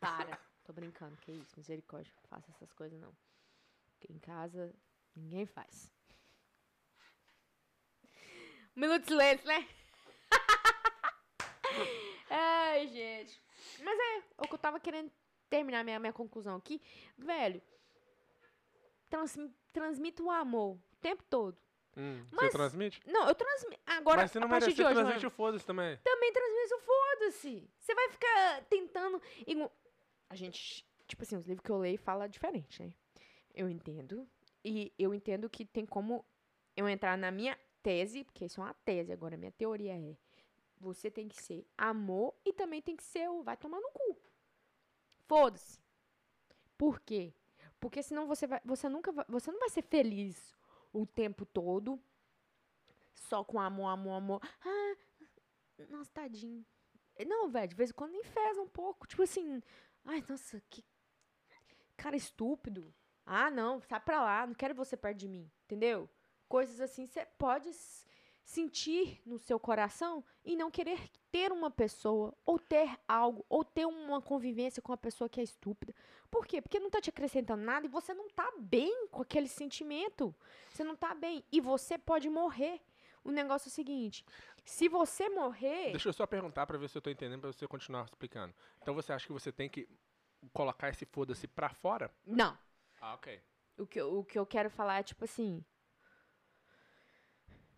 [0.00, 0.36] Para.
[0.70, 2.12] Tô brincando, que isso, misericórdia.
[2.28, 3.12] Faça essas coisas, não.
[3.98, 4.72] Porque em casa,
[5.16, 5.90] ninguém faz.
[8.76, 9.68] Um minuto de silêncio, né?
[12.30, 13.42] Ai, gente.
[13.82, 15.10] Mas é, o que eu tava querendo
[15.48, 16.80] terminar minha, minha conclusão aqui.
[17.18, 17.60] Velho,
[19.08, 21.58] transmi, transmita o amor o tempo todo.
[21.96, 23.02] Hum, Mas- você transmite?
[23.06, 23.82] Não, eu transmito.
[23.86, 25.96] Agora, Mas se não a partir merecer, de hoje, transmite mano, o foda-se também.
[26.04, 27.70] também transmite o foda-se.
[27.76, 29.20] Você vai ficar tentando.
[30.30, 32.94] A gente, tipo assim, os livros que eu leio fala diferente, né?
[33.52, 34.26] Eu entendo.
[34.64, 36.24] E eu entendo que tem como
[36.76, 40.16] eu entrar na minha tese, porque isso é uma tese agora, minha teoria é.
[40.78, 44.16] Você tem que ser amor e também tem que ser o vai tomar no cu.
[45.26, 45.78] Foda-se.
[46.78, 47.34] Por quê?
[47.78, 50.54] Porque senão você vai, você nunca vai, você não vai ser feliz
[50.92, 52.00] o tempo todo
[53.14, 54.40] só com amor, amor, amor.
[54.64, 54.96] Ah,
[55.88, 56.64] nossa, tadinho.
[57.26, 59.06] Não, velho, de vez em quando nem feza um pouco.
[59.06, 59.62] Tipo assim,
[60.04, 60.84] ai, nossa, que
[61.96, 62.92] cara estúpido.
[63.26, 66.08] Ah, não, sai pra lá, não quero você perto de mim, entendeu?
[66.48, 67.70] Coisas assim, você pode
[68.44, 73.86] sentir no seu coração e não querer ter uma pessoa, ou ter algo, ou ter
[73.86, 75.94] uma convivência com uma pessoa que é estúpida.
[76.28, 76.60] Por quê?
[76.60, 80.34] Porque não tá te acrescentando nada e você não tá bem com aquele sentimento.
[80.72, 81.44] Você não tá bem.
[81.52, 82.80] E você pode morrer.
[83.22, 84.24] O negócio é o seguinte:
[84.64, 85.90] se você morrer.
[85.90, 88.54] Deixa eu só perguntar pra ver se eu tô entendendo, pra você continuar explicando.
[88.80, 89.88] Então você acha que você tem que
[90.52, 92.12] colocar esse foda-se pra fora?
[92.26, 92.56] Não.
[93.00, 93.40] Ah, ok.
[93.78, 95.64] O que, eu- o que eu quero falar é tipo assim.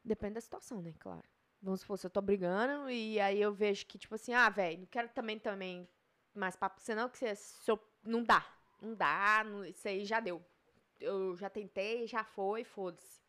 [0.05, 0.95] Depende da situação, né?
[0.99, 1.23] Claro.
[1.61, 4.81] Vamos supor, se eu tô brigando e aí eu vejo que, tipo assim, ah, velho,
[4.81, 5.89] não quero também, também
[6.35, 8.45] mais papo com você não, que você se eu- não dá.
[8.81, 10.45] Não dá, não- isso aí já deu.
[10.99, 13.21] Eu já tentei, já foi, foda-se.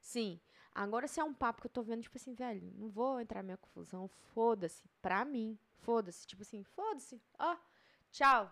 [0.00, 0.40] Sim.
[0.78, 3.40] Agora, se é um papo que eu tô vendo, tipo assim, velho, não vou entrar
[3.40, 4.88] na minha confusão, foda-se.
[5.02, 6.24] Pra mim, foda-se.
[6.24, 7.20] Tipo assim, foda-se.
[7.36, 7.56] Ó,
[8.12, 8.48] tchau.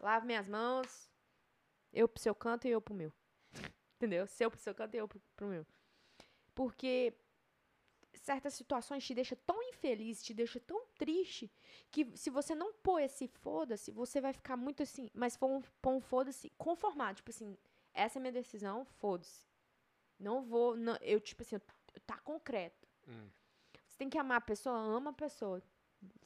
[0.00, 1.08] Lavo minhas mãos.
[1.92, 3.12] Eu pro seu canto e eu pro meu.
[3.94, 4.26] Entendeu?
[4.26, 5.64] Seu pro seu canto e eu pro, pro meu.
[6.56, 7.16] Porque
[8.14, 11.48] certas situações te deixam tão infeliz, te deixam tão triste,
[11.88, 15.08] que se você não pôr esse foda-se, você vai ficar muito assim.
[15.14, 17.18] Mas for um, pôr um foda-se conformado.
[17.18, 17.56] Tipo assim,
[17.94, 19.46] essa é minha decisão, foda-se.
[20.18, 20.76] Não vou.
[20.76, 21.62] Não, eu, tipo assim, eu,
[22.06, 22.86] tá concreto.
[23.06, 23.28] Hum.
[23.86, 25.62] Você tem que amar a pessoa, ama a pessoa.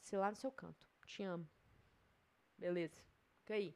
[0.00, 0.86] Sei lá no seu canto.
[1.06, 1.48] Te amo.
[2.58, 3.02] Beleza.
[3.40, 3.74] Fica aí.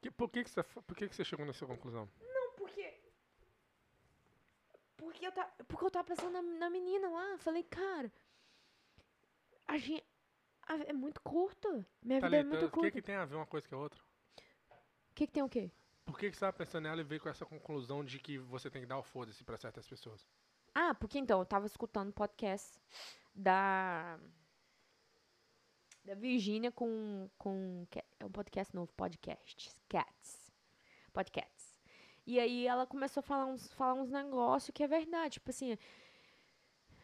[0.00, 2.08] Que- por que, que, você, por que, que você chegou nessa conclusão?
[2.20, 3.00] Não, porque.
[4.96, 7.38] Porque eu, ta, porque eu tava pensando na, na menina lá.
[7.38, 8.12] Falei, cara.
[9.66, 10.04] A gente.
[10.66, 11.86] a- é muito curta.
[12.02, 12.90] Minha vida é muito o que, curta.
[12.90, 14.02] que tem a ver uma coisa com a outra?
[15.10, 15.70] O que, que tem o quê?
[16.04, 18.70] Por que, que você tava pensando nela e veio com essa conclusão de que você
[18.70, 20.26] tem que dar o foda-se pra certas pessoas?
[20.74, 22.78] Ah, porque então, eu tava escutando podcast
[23.34, 24.18] da.
[26.04, 27.86] Da Virgínia com, com.
[27.90, 29.70] que- É um podcast novo, podcast.
[29.88, 30.52] Cats.
[31.12, 31.80] Podcasts.
[32.26, 35.34] E aí ela começou a falar uns, falar uns negócios que é verdade.
[35.34, 35.78] Tipo assim.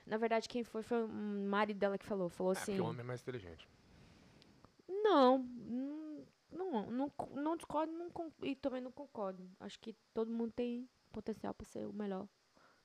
[0.06, 2.28] Na verdade, quem foi foi o marido dela que falou.
[2.28, 2.72] Falou É, assim.
[2.72, 3.66] porque o homem é mais inteligente.
[4.88, 5.38] Não,
[6.50, 8.10] não, não, não, co- não discordo não,
[8.42, 9.48] e também não concordo.
[9.60, 12.26] Acho que todo mundo tem potencial pra ser o melhor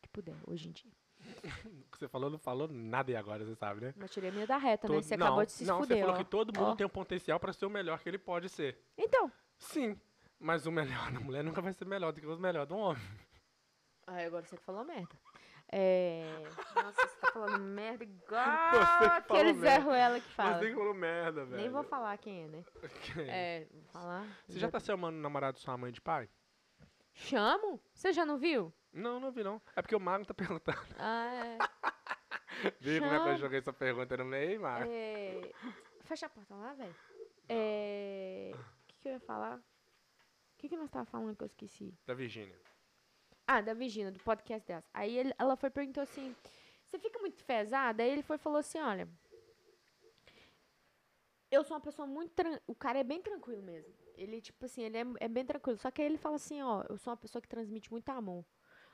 [0.02, 0.92] que puder hoje em dia.
[1.66, 3.94] O que você falou não falou nada e agora, você sabe, né?
[3.96, 4.96] Mas tirei a minha da reta, né?
[4.96, 6.18] Todo- Você não, acabou de se não, fuder, você falou ó.
[6.18, 6.76] que todo mundo Ó.
[6.76, 8.78] tem um potencial pra ser o melhor que ele pode ser.
[8.98, 9.32] Então.
[9.58, 9.98] Sim,
[10.40, 13.02] mas o melhor da mulher nunca vai ser melhor do que o melhor do homem.
[14.08, 15.16] Ai, agora você que falou merda.
[15.72, 16.24] É...
[16.76, 18.42] Nossa, você tá falando merda igual
[19.18, 19.78] aquele Zé.
[19.80, 20.60] Ruela que fala.
[20.60, 21.62] Você que falou merda, velho.
[21.62, 22.64] Nem vou falar quem é, né?
[23.28, 24.28] É, vou falar.
[24.48, 26.30] Você já tá chamando o namorado de sua mãe de pai?
[27.14, 27.82] Chamo?
[27.94, 28.74] Você já não viu?
[28.94, 29.62] Não, não vi não.
[29.76, 30.78] É porque o Mago tá perguntando.
[31.00, 31.58] Ah, é.
[32.80, 34.86] Viu como é que eu joguei essa pergunta no meio, Mago?
[34.88, 35.52] É,
[36.04, 36.96] Fecha a porta lá, velho.
[37.50, 38.52] É...
[38.54, 39.58] O que, que eu ia falar?
[39.58, 39.62] O
[40.58, 41.94] que, que nós tava falando que eu esqueci?
[42.06, 42.56] Da Virgínia.
[43.48, 44.84] Ah, da Virgínia, do podcast dela.
[44.94, 46.36] Aí ele- ela foi perguntou assim:
[46.86, 48.04] Você fica muito fezada?
[48.04, 49.08] Aí ele foi falou assim: Olha,
[51.52, 52.32] eu sou uma pessoa muito.
[52.68, 53.94] O cara é bem tranquilo mesmo.
[54.16, 55.78] Ele, tipo assim, ele é, é bem tranquilo.
[55.78, 58.46] Só que aí ele fala assim: Ó, eu sou uma pessoa que transmite muito amor.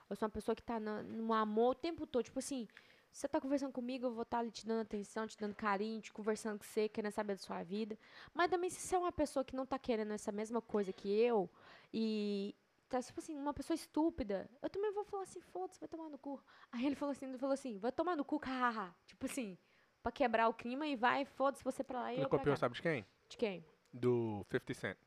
[0.09, 2.23] Eu sou uma pessoa que tá na, no amor o tempo todo.
[2.25, 2.67] Tipo assim,
[3.11, 6.11] você tá conversando comigo, eu vou estar ali te dando atenção, te dando carinho, te
[6.11, 7.97] conversando com você, querendo saber da sua vida.
[8.33, 11.09] Mas também, se você é uma pessoa que não tá querendo essa mesma coisa que
[11.09, 11.49] eu,
[11.93, 12.55] e
[12.91, 16.17] tá, tipo assim, uma pessoa estúpida, eu também vou falar assim, foda-se, vai tomar no
[16.17, 16.41] cu.
[16.71, 18.93] Aí ele falou assim, ele falou assim, vai tomar no cu, hahaha.
[19.05, 19.57] Tipo assim,
[20.03, 22.75] pra quebrar o clima e vai, foda-se você pra lá e Ele eu copiou, sabe
[22.75, 23.05] de quem?
[23.29, 23.65] De quem?
[23.93, 24.97] Do 50 Cent.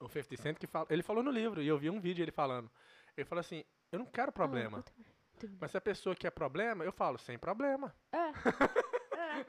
[0.00, 0.86] O 50 Cent que fala.
[0.90, 2.70] Ele falou no livro, e eu vi um vídeo ele falando.
[3.16, 4.78] Ele falou assim: Eu não quero problema.
[4.78, 5.06] Ah, também-
[5.38, 5.58] também.
[5.60, 7.94] Mas se a pessoa quer problema, eu falo, sem problema.
[8.12, 8.18] É.
[9.16, 9.40] É.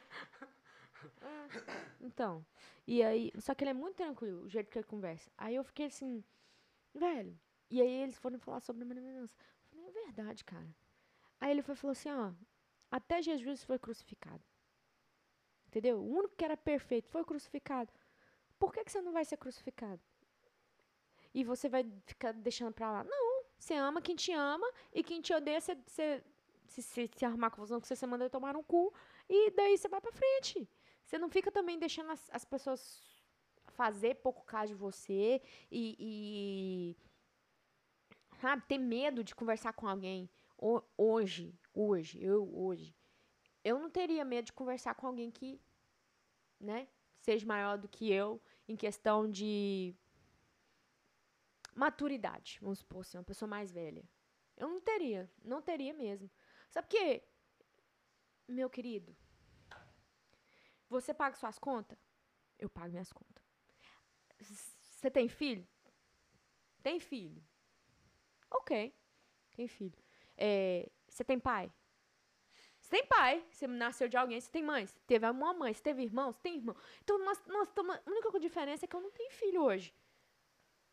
[1.22, 1.58] É.
[2.02, 2.46] Então,
[2.88, 5.30] e aí, só que ele é muito tranquilo, o jeito que ele conversa.
[5.38, 6.24] Aí eu fiquei assim,
[7.00, 7.40] velho.
[7.70, 9.36] E aí eles foram falar sobre a minha criança.
[9.64, 10.76] Eu falei, é verdade, cara.
[11.40, 12.34] Aí ele foi falou assim, ó,
[12.90, 14.44] até Jesus foi crucificado.
[15.68, 16.00] Entendeu?
[16.00, 17.92] O único que era perfeito foi crucificado.
[18.58, 20.02] Por que, que você não vai ser crucificado?
[21.34, 23.04] E você vai ficar deixando pra lá?
[23.04, 26.24] Não, você ama quem te ama e quem te odeia, você, você
[26.68, 28.94] se, se, se arrumar confusão com você, você manda tomar um cu
[29.30, 30.68] e daí você vai pra frente.
[31.04, 33.04] Você não fica também deixando as, as pessoas
[33.76, 36.98] fazer pouco caso de você e, e,
[38.40, 40.30] sabe, ter medo de conversar com alguém.
[40.58, 42.96] Ho- hoje, hoje, eu hoje,
[43.64, 45.62] eu não teria medo de conversar com alguém que,
[46.60, 46.88] né,
[47.20, 49.96] seja maior do que eu em questão de
[51.76, 54.04] maturidade, vamos supor assim, uma pessoa mais velha.
[54.58, 56.30] Eu não teria, não teria mesmo.
[56.70, 57.24] Sabe por quê?
[58.48, 59.16] Meu querido,
[60.90, 61.98] você paga suas contas?
[62.58, 63.35] Eu pago minhas contas.
[65.06, 65.68] Você tem filho?
[66.82, 67.40] Tem filho.
[68.50, 68.92] Ok,
[69.56, 69.94] tem filho.
[70.36, 71.72] É, Você tem pai?
[72.82, 76.02] Você tem pai, você nasceu de alguém, você tem mãe, teve uma mãe, você teve
[76.02, 76.76] irmão, você tem irmão.
[77.04, 79.94] Então, nós, nós tamo- a única diferença é que eu não tenho filho hoje.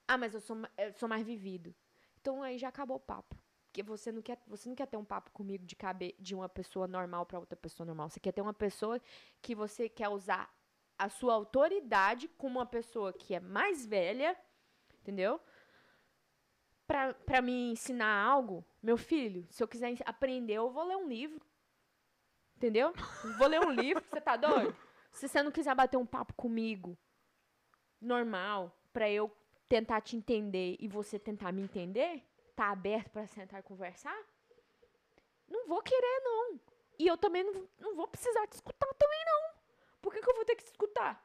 [0.06, 1.74] Ah, mas eu sou, eu sou mais vivido.
[2.20, 3.34] Então aí já acabou o papo.
[3.70, 6.50] Porque você não quer, você não quer ter um papo comigo de caber de uma
[6.50, 8.10] pessoa normal pra outra pessoa normal.
[8.10, 9.00] Você quer ter uma pessoa
[9.40, 10.52] que você quer usar
[10.98, 14.36] a sua autoridade com uma pessoa que é mais velha,
[15.00, 15.40] entendeu?
[16.86, 21.40] Pra me ensinar algo, meu filho, se eu quiser aprender, eu vou ler um livro.
[22.56, 22.92] Entendeu?
[23.38, 24.76] Vou ler um livro, você tá doido?
[25.10, 26.96] Se você não quiser bater um papo comigo,
[28.00, 29.34] normal, pra eu
[29.68, 32.22] tentar te entender e você tentar me entender,
[32.54, 34.16] tá aberto pra sentar e conversar,
[35.48, 36.60] não vou querer, não.
[36.98, 39.61] E eu também não, não vou precisar te escutar também, não.
[40.02, 41.24] Por que, que eu vou ter que escutar?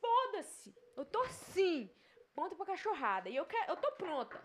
[0.00, 0.74] Foda-se.
[0.96, 1.90] Eu tô sim.
[2.34, 3.28] Pronta pra cachorrada.
[3.28, 4.40] E eu, quero, eu tô pronta.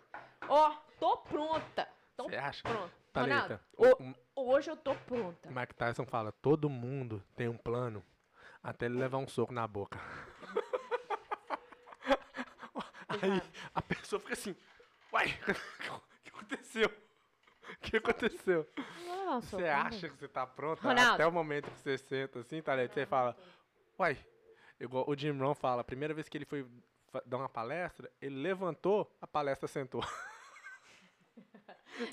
[0.48, 1.88] Ó, tô pronta.
[2.18, 2.68] Tô Você acha?
[2.68, 3.00] pronta.
[3.14, 5.50] Thalita, Ronaldo, o, hoje eu tô pronta.
[5.50, 8.06] Mike Tyson fala, todo mundo tem um plano
[8.62, 10.00] até ele levar um soco na boca.
[13.10, 13.42] Aí
[13.74, 14.56] a pessoa fica assim,
[15.12, 16.88] uai, o que aconteceu?
[16.88, 18.68] O que aconteceu?
[19.06, 21.14] Não, Você acha que você tá pronta Ronaldo.
[21.14, 22.94] até o momento que você senta assim, ligado?
[22.94, 23.36] Você fala,
[24.00, 24.18] uai,
[24.80, 26.66] igual o Jim Rohn fala, a primeira vez que ele foi
[27.26, 30.02] dar uma palestra, ele levantou, a palestra sentou.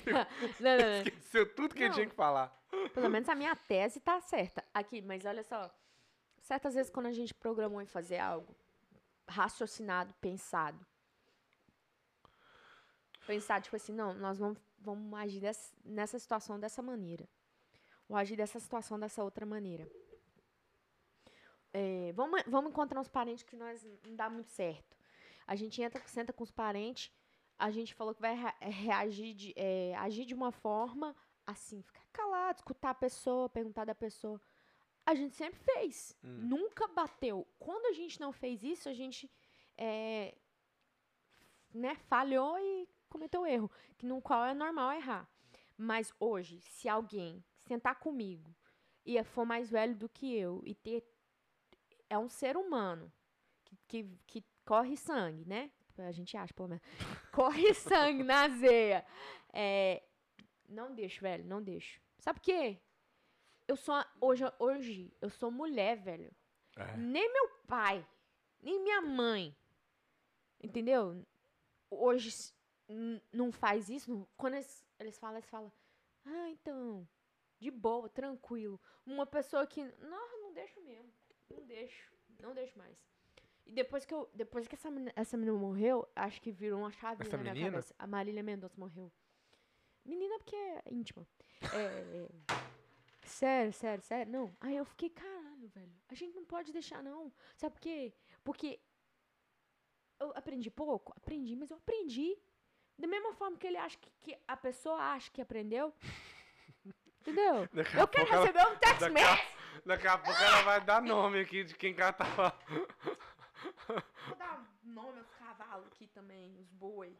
[0.05, 0.19] Não,
[0.59, 1.01] não, não.
[1.01, 2.49] Esqueceu tudo que ele tinha que falar.
[2.93, 4.61] Pelo menos a minha tese tá certa.
[4.73, 5.73] Aqui, mas olha só.
[6.41, 8.53] Certas vezes quando a gente programou em fazer algo
[9.25, 10.85] raciocinado, pensado.
[13.25, 17.25] Pensar, tipo assim, não, nós vamos, vamos agir dessa- nessa situação dessa maneira.
[18.09, 19.87] Ou agir dessa situação dessa outra maneira.
[21.79, 24.97] É, vamos, vamos encontrar uns parentes que nós não dá muito certo.
[25.45, 27.11] A gente entra, senta com os parentes,
[27.57, 32.05] a gente falou que vai rea- reagir de, é, agir de uma forma assim, ficar
[32.11, 34.41] calado, escutar a pessoa, perguntar da pessoa.
[35.05, 36.17] A gente sempre fez.
[36.23, 36.47] Hum.
[36.53, 37.47] Nunca bateu.
[37.59, 39.31] Quando a gente não fez isso, a gente
[39.77, 40.35] é,
[41.73, 43.71] né, falhou e cometeu erro.
[43.97, 45.29] Que no qual é normal errar.
[45.77, 48.53] Mas hoje, se alguém sentar comigo
[49.05, 51.03] e for mais velho do que eu e ter.
[52.09, 53.11] É um ser humano
[53.65, 55.71] que, que, que corre sangue, né?
[55.99, 56.83] A gente acha, pelo menos.
[57.33, 59.03] Corre sangue na zeia.
[59.51, 60.03] É,
[60.69, 61.99] não deixo, velho, não deixo.
[62.19, 62.79] Sabe por quê?
[63.67, 63.95] Eu sou.
[64.21, 66.31] Hoje, hoje eu sou mulher, velho.
[66.75, 66.95] É.
[66.97, 68.07] Nem meu pai,
[68.61, 69.57] nem minha mãe.
[70.61, 71.25] Entendeu?
[71.89, 72.29] Hoje
[73.33, 74.11] não faz isso.
[74.11, 75.73] não- Quando eles, eles falam, eles falam.
[76.25, 77.07] Ah, então.
[77.59, 78.79] De boa, tranquilo.
[79.03, 79.83] Uma pessoa que.
[79.99, 81.11] Não, não deixo mesmo.
[81.49, 82.11] Não deixo.
[82.39, 82.97] Não deixo mais.
[83.65, 84.29] E depois que eu.
[84.33, 87.53] Depois que essa menina, essa menina morreu, acho que virou uma chave Essa na minha
[87.53, 87.71] menina?
[87.71, 87.93] cabeça.
[87.99, 89.11] A Marília Mendonça morreu.
[90.05, 91.27] Menina porque é íntima.
[91.73, 92.27] É, é,
[93.27, 94.31] Sério, sério, sério.
[94.31, 94.55] Não.
[94.61, 95.91] Aí eu fiquei, caralho, velho.
[96.07, 97.31] A gente não pode deixar, não.
[97.57, 98.13] Sabe por quê?
[98.41, 98.79] Porque
[100.19, 101.13] eu aprendi pouco?
[101.15, 102.37] Aprendi, mas eu aprendi.
[102.97, 105.93] Da mesma forma que ele acha que, que a pessoa acha que aprendeu.
[107.21, 107.67] Entendeu?
[107.99, 109.56] Eu quero receber um text message.
[109.87, 112.53] Daqui a pouco ela vai dar nome aqui de quem cá tava.
[114.27, 117.17] Vou dar nome aos cavalos aqui também, os boi.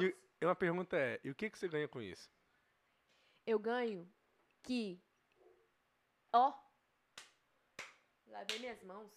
[0.00, 2.30] E, e uma pergunta é, e o que, que você ganha com isso?
[3.44, 4.08] Eu ganho
[4.62, 5.02] que.
[6.32, 6.54] Ó.
[8.28, 9.10] Lavei minhas mãos.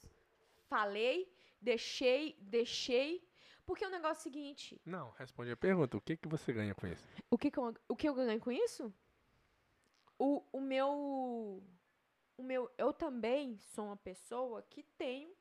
[0.67, 3.23] Falei, deixei, deixei.
[3.67, 4.81] Porque o negócio é o seguinte.
[4.83, 7.07] Não, responde a pergunta, o que, que você ganha com isso?
[7.29, 8.91] O que, que eu, o que eu ganho com isso?
[10.17, 11.63] O, o meu.
[12.37, 12.71] O meu.
[12.77, 15.35] Eu também sou uma pessoa que tenho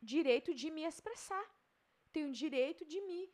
[0.00, 1.44] direito de me expressar.
[2.10, 3.32] Tenho direito de me,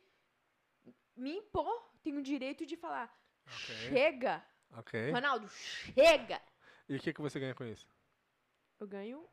[1.15, 1.89] me impor.
[2.03, 3.07] Tenho direito de falar.
[3.45, 3.75] Ok.
[3.89, 4.45] Chega!
[4.71, 5.11] Ok.
[5.11, 6.41] Ronaldo, chega!
[6.89, 7.87] E o que, que você ganha com isso?
[8.79, 9.27] Eu ganho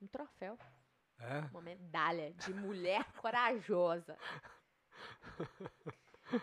[0.00, 0.58] um troféu.
[1.18, 1.40] É?
[1.50, 4.18] Uma medalha de mulher corajosa.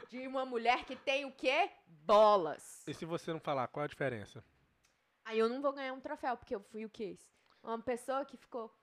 [0.10, 1.71] De uma mulher que tem o quê?
[1.86, 2.88] Bolas.
[2.88, 4.43] E se você não falar, qual a diferença?
[5.30, 7.15] Aí eu não vou ganhar um troféu, porque eu fui o quê?
[7.62, 8.76] Uma pessoa que ficou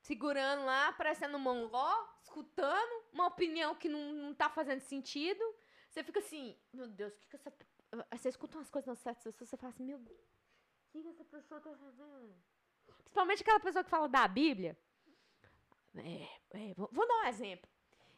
[0.00, 5.44] segurando lá, parecendo um mongol, escutando uma opinião que não, não tá fazendo sentido.
[5.90, 7.52] Você fica assim, meu Deus, o que que essa...
[8.12, 11.24] Você escuta umas coisas não certas, você fala assim, meu Deus, o que que essa
[11.26, 12.34] pessoa tá fazendo?
[13.02, 14.74] Principalmente aquela pessoa que fala da Bíblia.
[15.96, 17.70] É, é, vou, vou dar um exemplo.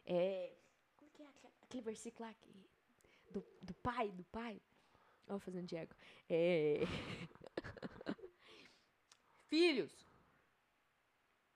[0.05, 0.55] É,
[0.95, 2.53] como que é aquele, aquele versículo lá que,
[3.29, 4.61] do, do pai, do pai?
[5.29, 5.93] Ó, fazendo Diego.
[6.29, 6.79] É...
[9.47, 10.05] Filhos,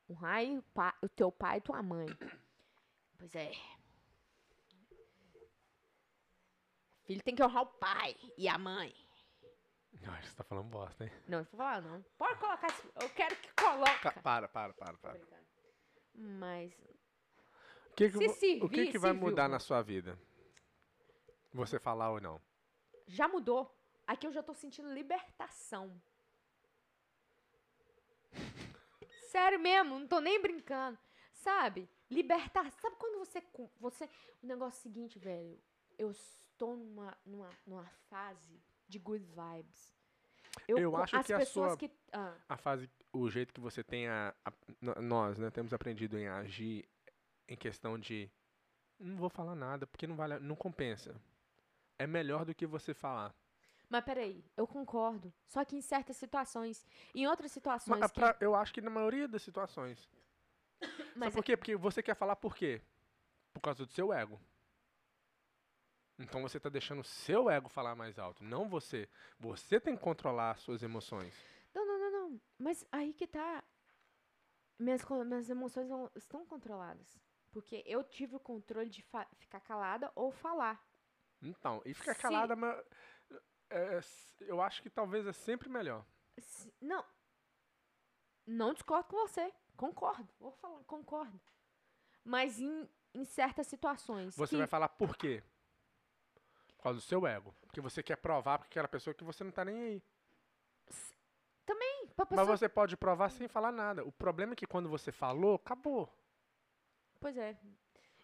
[0.09, 0.57] honrai
[1.01, 2.07] o, teu pai e tua mãe.
[3.19, 3.53] Pois é.
[7.05, 8.93] Filho tem que honrar o pai e a mãe.
[10.05, 11.11] Ai, você tá falando bosta, hein?
[11.27, 12.01] Não, não vou falar, não.
[12.17, 12.67] Pode colocar.
[13.01, 14.11] Eu quero que coloca.
[14.11, 15.19] Ca- Para, para, para, para.
[16.13, 16.73] Mas.
[17.91, 18.27] O que, que, Se
[18.59, 20.19] vo- o que, que vai mudar na sua vida?
[21.53, 22.41] Você falar ou não?
[23.07, 23.73] Já mudou.
[24.07, 26.01] Aqui eu já tô sentindo libertação.
[29.31, 30.97] Sério mesmo, não tô nem brincando.
[31.31, 31.89] Sabe?
[32.09, 32.69] Libertar.
[32.73, 33.41] Sabe quando você.
[33.79, 34.09] você
[34.41, 35.59] o negócio é o seguinte, velho.
[35.97, 39.93] Eu estou numa, numa, numa fase de good vibes.
[40.67, 41.91] Eu co- acho as que a pessoas sua- que.
[42.11, 44.53] ah, A fase, o jeito que você tem a, a-
[45.01, 46.87] nós, né, temos aprendido em agir
[47.47, 48.29] em questão de
[48.99, 51.19] não vou falar nada porque não vale, não compensa.
[51.99, 53.33] É melhor do que você falar.
[53.89, 55.31] mas peraí, eu concordo.
[55.47, 56.85] Só que em certas situações.
[57.13, 57.99] Em outras situações.
[57.99, 60.09] Mas, que- pra- eu acho que na maioria das situações.
[61.15, 61.55] mas Sabe por quê?
[61.55, 62.81] Porque você quer falar por quê?
[63.53, 64.39] Por causa do seu ego.
[66.19, 69.09] Então você tá deixando o seu ego falar mais alto, não você.
[69.39, 71.33] Você tem que controlar as suas emoções.
[71.73, 72.41] Não, não, não, não.
[72.57, 73.63] Mas aí que tá.
[74.79, 77.19] Minhas, minhas emoções não- estão controladas.
[77.51, 79.03] Porque eu tive o controle de
[79.37, 80.83] ficar calada ou falar.
[81.43, 82.77] Então, e ficar calada, mas
[83.69, 84.01] é, é,
[84.41, 86.05] eu acho que talvez é sempre melhor.
[86.39, 87.03] Se- Não.
[88.45, 89.53] Não discordo com você.
[89.77, 90.27] Concordo.
[90.39, 91.39] Vou falar, concordo.
[92.23, 94.35] Mas em, em certas situações.
[94.35, 95.43] Você que- vai falar por quê?
[96.77, 97.55] Por causa do seu ego.
[97.61, 100.03] Porque você quer provar para aquela pessoa que você não tá nem aí.
[102.15, 104.03] pra Mas pessoa- você pode provar sem falar nada.
[104.05, 106.07] O problema é que quando você falou, acabou.
[107.19, 107.57] Pois é.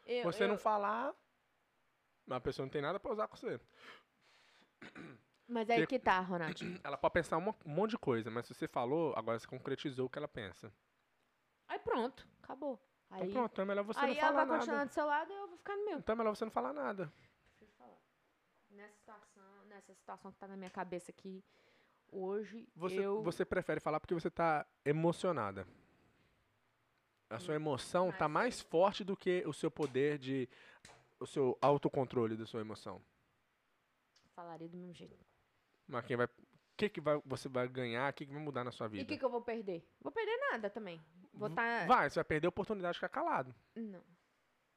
[0.05, 1.15] Eu, você eu- não falar,
[2.37, 3.59] a pessoa não tem nada pra usar com você.
[5.47, 6.79] Mas aí que- que tá, Ronaldinho.
[6.85, 10.09] Ela pode pensar um monte de coisa, mas se você falou, agora você concretizou o
[10.09, 10.71] que ela pensa.
[11.67, 12.27] Aí pronto.
[12.43, 12.79] Acabou.
[13.11, 14.89] Então Aí, pronto, então é melhor você aí não ela falar vai continuar nada.
[14.89, 15.97] do seu lado e eu vou ficar no meu.
[15.97, 17.11] Então é melhor você não falar nada.
[17.57, 17.97] Prefiro falar.
[18.69, 21.43] Nessa situação, nessa situação que tá na minha cabeça aqui
[22.11, 25.67] hoje, Você, eu você prefere falar porque você tá emocionada.
[27.31, 30.47] A sua emoção tá mais mais forte do que o seu poder de.
[31.19, 33.01] O seu autocontrole da sua emoção.
[34.35, 35.25] falaria do mesmo jeito.
[35.87, 36.25] Mas quem vai.
[36.27, 36.29] O
[36.77, 38.09] que, que vai, você vai ganhar?
[38.09, 39.05] O que, que vai mudar na sua E o vida?
[39.05, 39.85] que, que eu vou perder?
[39.99, 41.01] Vou perder nada também.
[41.33, 41.85] Vou tá.
[41.85, 43.53] Vai, você vai perder a oportunidade de ficar calado.
[43.75, 44.01] Não.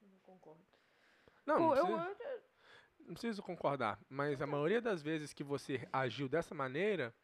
[0.01, 0.65] Não concordo.
[1.47, 2.47] Não, Pô, não, eu, eu-
[3.07, 4.01] não preciso concordar.
[4.09, 7.15] Mas a maioria das vezes que você agiu dessa maneira,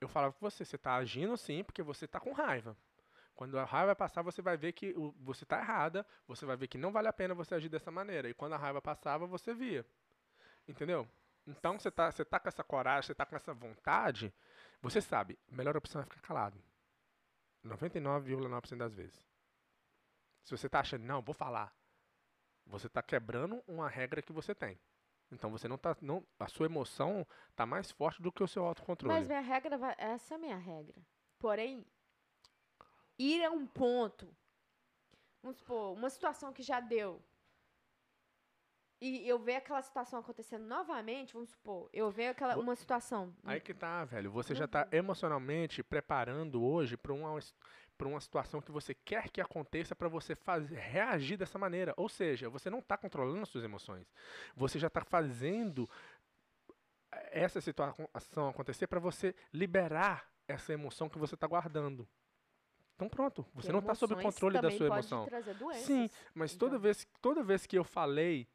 [0.00, 2.76] eu falava com você, você tá agindo sim porque você tá com raiva.
[3.38, 6.76] Quando a raiva passar, você vai ver que você tá errada, você vai ver que
[6.76, 8.28] não vale a pena você agir dessa maneira.
[8.28, 9.86] E quando a raiva passava, você via.
[10.66, 11.08] Entendeu?
[11.46, 14.34] Então você tá, você tá com essa coragem, você tá com essa vontade,
[14.82, 16.60] você sabe, a melhor opção é ficar calado.
[17.64, 19.24] 99,9% das vezes.
[20.42, 21.72] Se você tá achando, não, vou falar,
[22.66, 24.80] você tá quebrando uma regra que você tem.
[25.30, 25.96] Então você não tá.
[26.00, 27.24] Não, a sua emoção
[27.54, 29.14] tá mais forte do que o seu autocontrole.
[29.14, 29.94] Mas minha regra vai.
[29.96, 31.00] Essa é a minha regra.
[31.38, 31.86] Porém,
[33.18, 34.28] ir a um ponto.
[35.42, 37.22] Vamos supor, uma situação que já deu.
[39.00, 43.32] E eu ver aquela situação acontecendo novamente, vamos supor, eu ver aquela, uma situação.
[43.44, 44.30] Aí que tá, velho.
[44.32, 47.38] Você já tá emocionalmente preparando hoje para uma,
[47.96, 51.94] pra uma situação que você quer que aconteça para você fazer, reagir dessa maneira.
[51.96, 54.12] Ou seja, você não tá controlando as suas emoções.
[54.56, 55.88] Você já tá fazendo
[57.30, 62.08] essa situação acontecer para você liberar essa emoção que você tá guardando.
[62.98, 65.24] Então pronto, você não tá sob o controle da sua pode emoção.
[65.24, 65.84] trazer doenças.
[65.84, 66.80] Sim, mas toda Então.
[66.82, 68.48] vez, toda vez que eu falei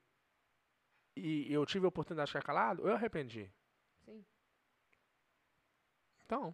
[1.15, 3.49] e eu tive a oportunidade de ficar calado, eu arrependi.
[4.03, 4.25] Sim.
[6.25, 6.53] Então.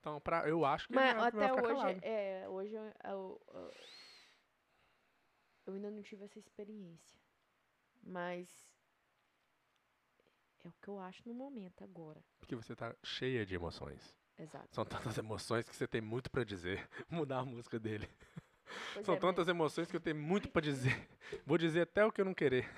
[0.00, 2.00] Então, pra, eu acho que Mas é melhor até hoje, calado.
[2.02, 3.72] é, hoje eu, eu, eu-
[5.66, 7.18] eu ainda não tive essa experiência.
[8.02, 8.48] Mas
[10.64, 12.24] é o que eu acho no momento agora.
[12.38, 14.16] Porque você tá cheia de emoções.
[14.38, 14.68] Exato.
[14.72, 16.88] São tantas emoções que você tem muito pra dizer.
[17.10, 18.08] Mudar a música dele.
[18.94, 21.08] Pois São é, tantas emoções que eu tenho muito pra dizer.
[21.44, 22.68] Vou dizer até o que eu não querer.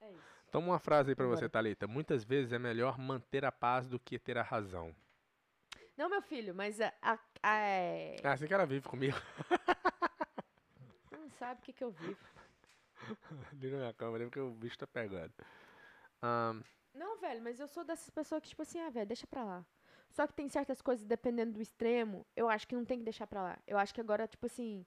[0.00, 0.22] É isso.
[0.50, 1.48] Toma uma frase aí pra você.
[1.48, 1.86] Thalita.
[1.86, 4.94] Muitas vezes é melhor manter a paz do que ter a razão.
[5.96, 9.16] Não, meu filho, mas a, a, a- é, É assim que ela vive comigo.
[11.12, 12.18] não sabe o que, que eu vivo.
[13.52, 15.32] Ali na minha câmera, porque o bicho tá pegando.
[16.22, 16.62] Ahn,
[16.94, 19.66] Não, velho, mas eu sou dessas pessoas que, tipo assim, ah, velho, deixa pra lá.
[20.10, 23.26] Só que tem certas coisas, dependendo do extremo, eu acho que não tem que deixar
[23.26, 23.58] pra lá.
[23.66, 24.86] Eu acho que agora, tipo assim.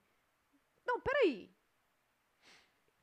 [0.85, 1.51] Não, peraí.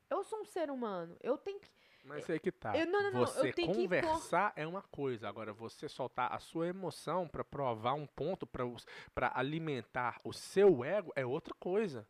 [0.09, 1.17] Eu sou um ser humano.
[1.23, 1.69] Eu tenho que.
[2.03, 2.77] Mas aí que tá.
[2.77, 5.29] Eu- não, não, não, eu você conversar é uma coisa.
[5.29, 11.13] Agora, você soltar a sua emoção pra provar um ponto, pra alimentar o seu ego,
[11.17, 12.07] é outra coisa.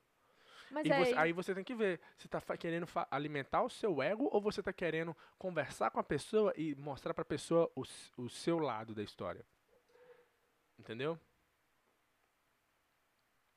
[0.71, 4.03] Mas E aí, você- aí você tem que ver se tá querendo alimentar o seu
[4.03, 7.83] ego ou você tá querendo conversar com a pessoa e mostrar pra pessoa o,
[8.17, 9.45] o seu lado da história.
[10.79, 11.19] Entendeu?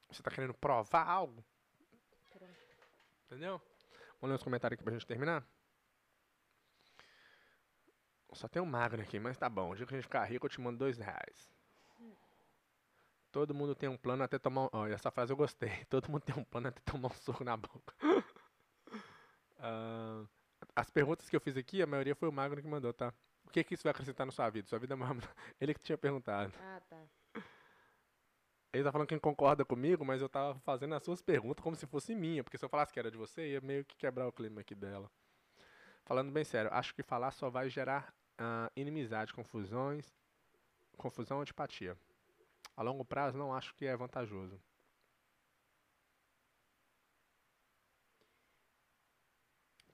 [0.10, 1.44] Você tá querendo provar algo?
[2.32, 2.56] Pronto.
[3.26, 3.62] Entendeu?
[4.22, 5.46] Vamos ler os comentários aqui pra gente terminar?
[8.34, 9.72] Só tem um magro aqui, mas tá bom.
[9.72, 11.52] O dia que a gente ficar rico, eu te mando dois reais.
[13.32, 14.70] Todo mundo tem um plano até tomar um...
[14.72, 15.70] Olha, essa frase eu gostei.
[15.90, 17.94] Todo mundo tem um plano até tomar um soco na boca.
[19.60, 20.24] Ah,
[20.76, 23.12] as perguntas que eu fiz aqui, a maioria foi o Magno que mandou, tá?
[23.44, 24.68] O que, que isso vai acrescentar na sua vida?
[24.68, 25.08] Sua vida é uma...
[25.60, 26.54] Ele que tinha perguntado.
[26.62, 27.08] Ah, tá.
[28.72, 31.88] Ele tá falando que concorda comigo, mas eu tava fazendo as suas perguntas como se
[31.88, 34.32] fosse minha, porque se eu falasse que era de você, ia meio que quebrar o
[34.32, 35.10] clima aqui dela.
[36.06, 40.14] Falando bem sério, acho que falar só vai gerar ah, inimizade, confusões,
[40.96, 41.98] confusão antipatia.
[42.78, 44.58] A longo prazo, não acho que é vantajoso.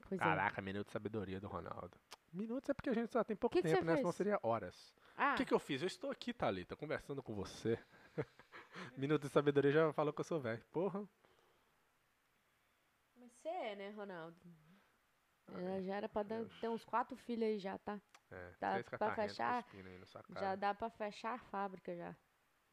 [0.08, 0.24] Pois é.
[0.24, 1.98] Caraca, minuto de sabedoria do Ronaldo.
[2.32, 3.96] Minutos é porque a gente só tem pouco Que que tempo, você né?
[3.98, 4.16] Senão fez?
[4.18, 4.94] seria horas.
[5.16, 5.82] Ah, O que, que eu fiz?
[5.82, 7.80] Eu estou aqui, Thalita, conversando com você.
[8.98, 10.64] minuto de sabedoria já falou que eu sou velho.
[10.72, 11.08] Porra.
[13.16, 14.38] mas você é, né, Ronaldo?
[15.54, 18.02] Ai, É, já era pra dar, ter uns quatro filhos aí já, tá?
[18.32, 19.66] É, Tá pra fechar?
[20.40, 22.16] Já dá pra fechar a fábrica já.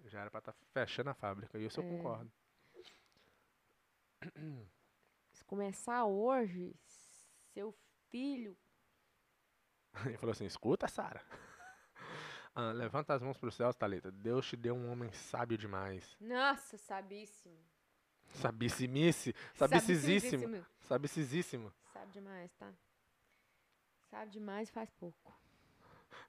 [0.07, 1.89] Já era pra estar fechando a fábrica, e isso eu É.
[1.89, 2.33] concordo.
[5.33, 6.75] Se começar hoje,
[7.53, 7.73] seu
[8.09, 8.57] filho.
[10.07, 11.21] Ele falou assim: escuta, Sara.
[12.53, 14.11] Ah, levanta as mãos pro céu, Thalita.
[14.11, 16.17] Deus te deu um homem sábio demais.
[16.21, 17.57] Nossa, sabíssimo.
[18.33, 19.33] Sabissimice.
[19.55, 20.67] Sabicizíssimo.
[20.81, 21.73] Sabicizíssimo.
[21.93, 22.75] Sabe demais, tá?
[24.11, 25.33] Sabe demais e faz pouco.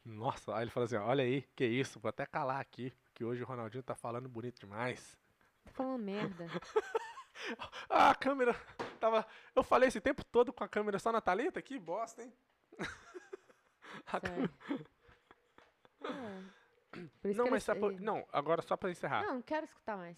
[0.06, 3.44] Nossa, aí ele falou assim: olha aí, que isso, vou até calar aqui, que hoje
[3.44, 5.16] o Ronaldinho tá falando bonito demais.
[5.64, 6.48] Tá falando merda.
[7.90, 8.54] Ah, a câmera
[9.00, 9.26] tava.
[9.56, 11.60] Eu falei esse tempo todo com a câmera só na Thalita?
[11.60, 12.32] Que bosta, hein?
[14.06, 14.52] Câmera-
[17.24, 19.24] isso Não, mas por- Não, agora só pra encerrar.
[19.24, 20.16] Não, não quero escutar mais.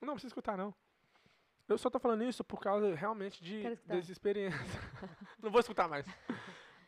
[0.00, 0.74] Não, não precisa escutar, não.
[1.68, 4.62] Eu só tô falando isso por causa realmente de, das experiências.
[5.42, 6.06] não vou escutar mais.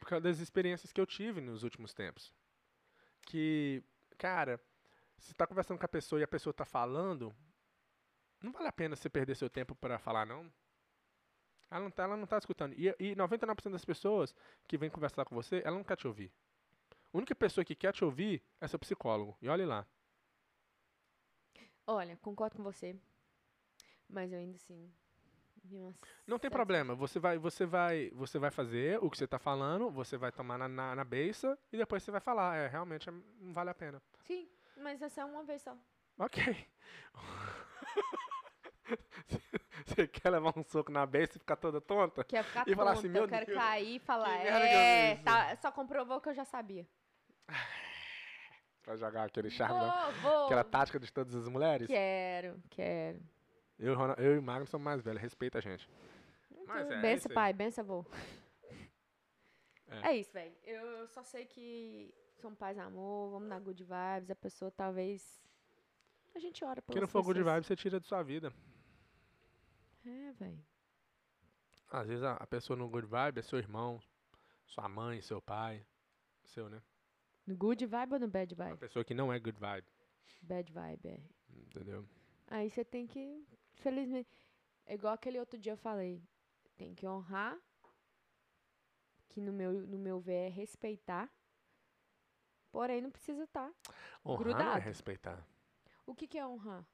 [0.01, 2.33] Por causa das experiências que eu tive nos últimos tempos.
[3.27, 3.83] Que,
[4.17, 4.59] cara,
[5.19, 7.35] se tá conversando com a pessoa e a pessoa tá falando,
[8.43, 10.51] não vale a pena você perder seu tempo pra falar, não.
[11.71, 12.75] Ela não tá, ela não tá escutando.
[12.75, 14.35] E, e 99% das pessoas
[14.69, 16.33] que vêm conversar com você, ela não quer te ouvir.
[17.13, 19.37] A única pessoa que quer te ouvir é seu psicólogo.
[19.43, 19.87] E olhe lá.
[21.87, 22.97] Olha, concordo com você.
[24.09, 24.93] Mas eu ainda assim.
[26.27, 29.91] Não tem problema, você vai, você vai, você vai fazer o que você tá falando,
[29.91, 33.13] você vai tomar na, na, na beça e depois você vai falar, é, realmente é-
[33.41, 34.01] não vale a pena.
[34.21, 35.77] Sim, mas essa é uma vez só.
[36.19, 36.43] Ok.
[39.85, 42.23] você quer levar um soco na beça e ficar toda tonta?
[42.25, 44.35] Quer ficar E falar tonta, assim, meu eu quero Deus, cair e falar.
[44.45, 46.87] É, fiz." tá, só comprovou que eu já sabia.
[48.83, 49.79] Pra jogar aquele charme?
[49.79, 50.45] Vou, vou.
[50.45, 51.89] aquela tática de todas as mulheres?
[51.89, 53.21] Quero, quero.
[53.79, 55.89] Eu, e eu e o Magno somos mais velhos, respeita a gente.
[56.67, 57.35] Mas é, é benção, aí.
[57.35, 58.07] pai, benção, avô.
[59.89, 60.11] É.
[60.11, 60.17] É.
[60.17, 60.53] isso, velho.
[60.65, 64.31] Eu só sei que somos paz amor, vamos dar good vibes.
[64.31, 65.43] A pessoa talvez.
[66.35, 67.55] A gente ora pelas Que não for good pessoas.
[67.55, 68.53] vibe, você tira de sua vida.
[70.05, 70.65] É, velho.
[71.91, 74.01] Às vezes a, a pessoa no good vibe é seu irmão,
[74.67, 75.85] sua mãe, seu pai,
[76.45, 76.83] seu, né?
[77.47, 78.79] No good vibe ou no bad Uma vibe?
[78.79, 79.87] pessoa que não é good vibe,
[80.43, 81.21] Bad vibe, é.
[81.51, 82.09] entendeu?
[82.49, 84.29] Aí você tem que, felizmente,
[84.87, 86.23] é igual aquele outro dia eu falei,
[86.77, 87.59] tem que honrar,
[89.29, 91.31] que no meu, no meu ver é respeitar,
[92.77, 93.73] porém não precisa estar.
[94.23, 94.79] Honrar não é Grudado.
[94.79, 95.49] respeitar.
[96.05, 96.87] O que, que é honrar?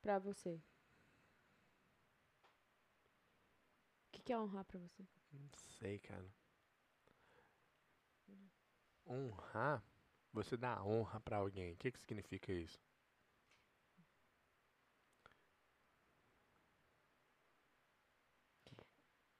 [0.00, 0.54] Pra você.
[0.54, 0.62] O
[4.12, 5.06] que, que é honrar pra você?
[5.30, 5.46] Não
[5.78, 6.24] sei, cara.
[9.06, 9.84] Honrar,
[10.32, 11.74] você dá honra pra alguém.
[11.74, 12.80] O que, que significa isso?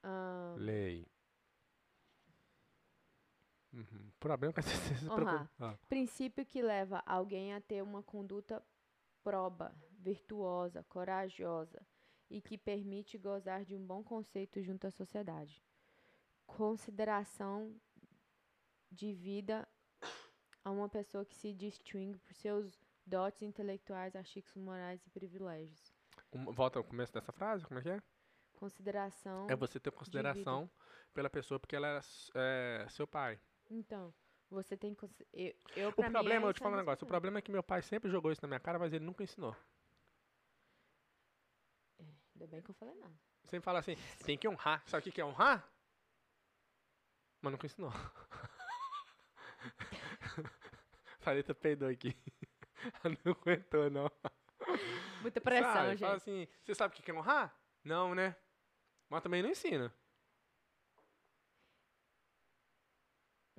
[0.04, 1.06] Ah, Lei.
[3.72, 4.08] Uhum.
[4.08, 5.50] O problema é que você se preocupa.
[5.60, 8.62] Ah, princípio que leva alguém a ter uma conduta
[9.22, 11.80] proba, virtuosa, corajosa
[12.30, 15.62] e que permite gozar de um bom conceito junto à sociedade.
[16.46, 17.74] Consideração
[18.90, 19.66] de vida
[20.64, 25.92] a uma pessoa que se distingue por seus dotes intelectuais, artigos morais e privilégios.
[26.32, 28.02] um- volta ao começo dessa frase, como é que é?
[28.54, 29.46] Consideração.
[29.50, 30.70] É você ter consideração
[31.12, 33.40] pela pessoa porque ela s- é, seu pai.
[33.72, 34.14] Então,
[34.50, 35.04] você tem que.
[35.32, 37.42] Eu, eu O mim, problema, é eu te falo um é negócio, o problema é
[37.42, 39.56] que meu pai sempre jogou isso na minha cara, mas ele nunca ensinou.
[42.34, 43.14] Ainda bem que eu falei nada.
[43.44, 44.82] Sempre fala assim, tem que honrar.
[44.86, 45.66] Sabe o que é honrar?
[47.40, 47.90] Mas nunca ensinou.
[51.20, 52.16] Thalita peidou aqui.
[53.02, 54.10] Ela não aguentou, não.
[55.22, 55.90] Muita pressão, sabe?
[55.90, 56.00] gente.
[56.00, 57.56] Fala assim, você sabe o que é honrar?
[57.82, 58.36] Não, né?
[59.08, 59.92] Mas também não ensina.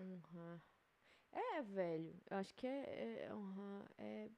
[0.03, 0.61] Honrar.
[1.31, 2.15] É, velho.
[2.29, 3.91] Eu acho que é, é honrar.
[3.97, 4.29] É...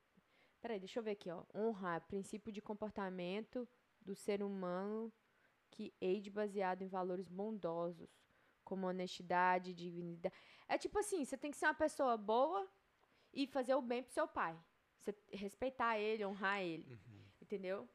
[0.61, 1.43] Peraí, deixa eu ver aqui, ó.
[1.53, 3.67] Honrar, princípio de comportamento
[4.01, 5.11] do ser humano
[5.69, 8.09] que eide baseado em valores bondosos,
[8.63, 10.33] como honestidade, dignidade.
[10.67, 12.67] É tipo assim, você tem que ser uma pessoa boa
[13.33, 14.57] e fazer o bem pro seu pai.
[14.97, 16.99] Você respeitar ele, honrar ele.
[17.41, 17.87] Entendeu?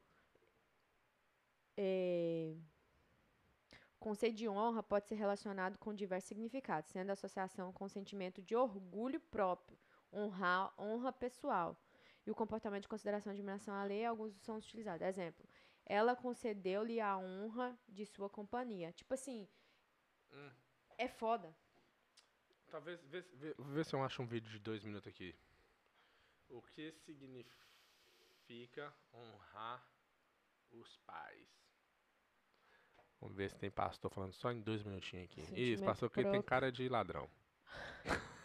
[1.77, 2.55] É...
[4.01, 8.41] Conceito de honra pode ser relacionado com diversos significados, sendo a associação com o sentimento
[8.41, 9.79] de orgulho próprio,
[10.11, 11.77] honrar, honra pessoal.
[12.27, 15.07] E o comportamento de consideração e admiração alheia, alguns são utilizados.
[15.07, 15.47] Exemplo,
[15.85, 18.91] ela concedeu-lhe a honra de sua companhia.
[18.93, 19.47] Tipo assim,
[20.33, 20.51] Hum.
[20.97, 21.55] é foda.
[22.71, 25.35] Talvez, vê, vê, ver se eu acho um vídeo de dois minutos aqui.
[26.49, 27.53] O que significa
[29.13, 29.85] honrar
[30.71, 31.70] os pais?
[33.21, 35.43] Vamos ver se tem pastor falando só em dois minutinhos aqui.
[35.55, 37.31] Isso, pastor que tem cara de ladrão.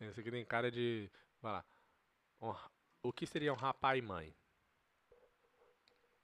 [0.00, 1.10] Esse aqui tem cara de.
[1.40, 1.64] Vai lá.
[3.02, 4.34] O que seria honrar pai e mãe?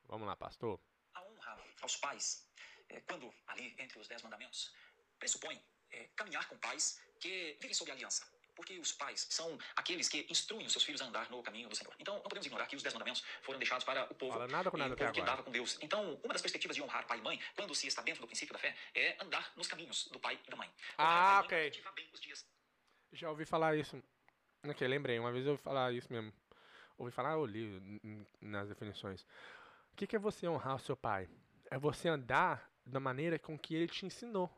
[0.05, 0.81] Vamos lá, pastor.
[1.15, 2.49] A honra aos pais,
[2.89, 4.73] eh, quando ali entre os dez mandamentos,
[5.19, 5.61] pressupõe
[5.91, 8.27] eh, caminhar com pais que vivem sob aliança.
[8.59, 11.77] Porque os pais são aqueles que instruem os seus filhos a andar no caminho do
[11.77, 11.95] Senhor.
[11.97, 14.69] Então, não podemos ignorar que os dez mandamentos foram deixados para o povo, Fala nada
[14.69, 15.33] com nada o povo que agora.
[15.33, 15.79] andava com Deus.
[15.81, 18.53] Então, uma das perspectivas de honrar pai e mãe, quando se está dentro do princípio
[18.53, 20.69] da fé, é andar nos caminhos do pai e da mãe.
[20.99, 22.33] Ah, Honrar pai mãe ok.
[22.33, 24.03] é Já ouvi falar isso.
[24.67, 25.21] Ok, lembrei.
[25.21, 26.33] Uma vez eu ouvi falar isso mesmo.
[26.99, 28.01] Ouvi falar, eu li
[28.41, 29.23] nas definições.
[29.93, 31.29] O que, que é você honrar o seu pai?
[31.71, 34.51] É você andar da maneira com que ele te ensinou.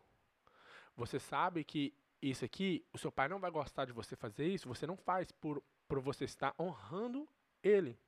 [0.96, 4.68] Você sabe que isso aqui, o seu pai não vai gostar de você fazer isso,
[4.68, 7.28] você não faz por, por você estar honrando
[7.62, 7.98] ele.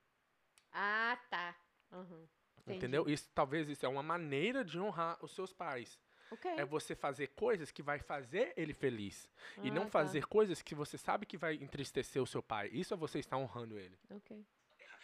[0.71, 1.55] Ah, tá.
[1.91, 2.77] Entendi.
[2.77, 3.09] Entendeu?
[3.09, 5.99] Isso, talvez isso é uma maneira de honrar os seus pais.
[6.31, 6.49] Ok.
[6.51, 9.29] É você fazer coisas que vai fazer ele feliz.
[9.61, 9.91] e Ah, não tá.
[9.91, 12.69] fazer coisas que você sabe que vai entristecer o seu pai.
[12.71, 13.97] Isso é você estar honrando ele.
[14.09, 14.43] Ok.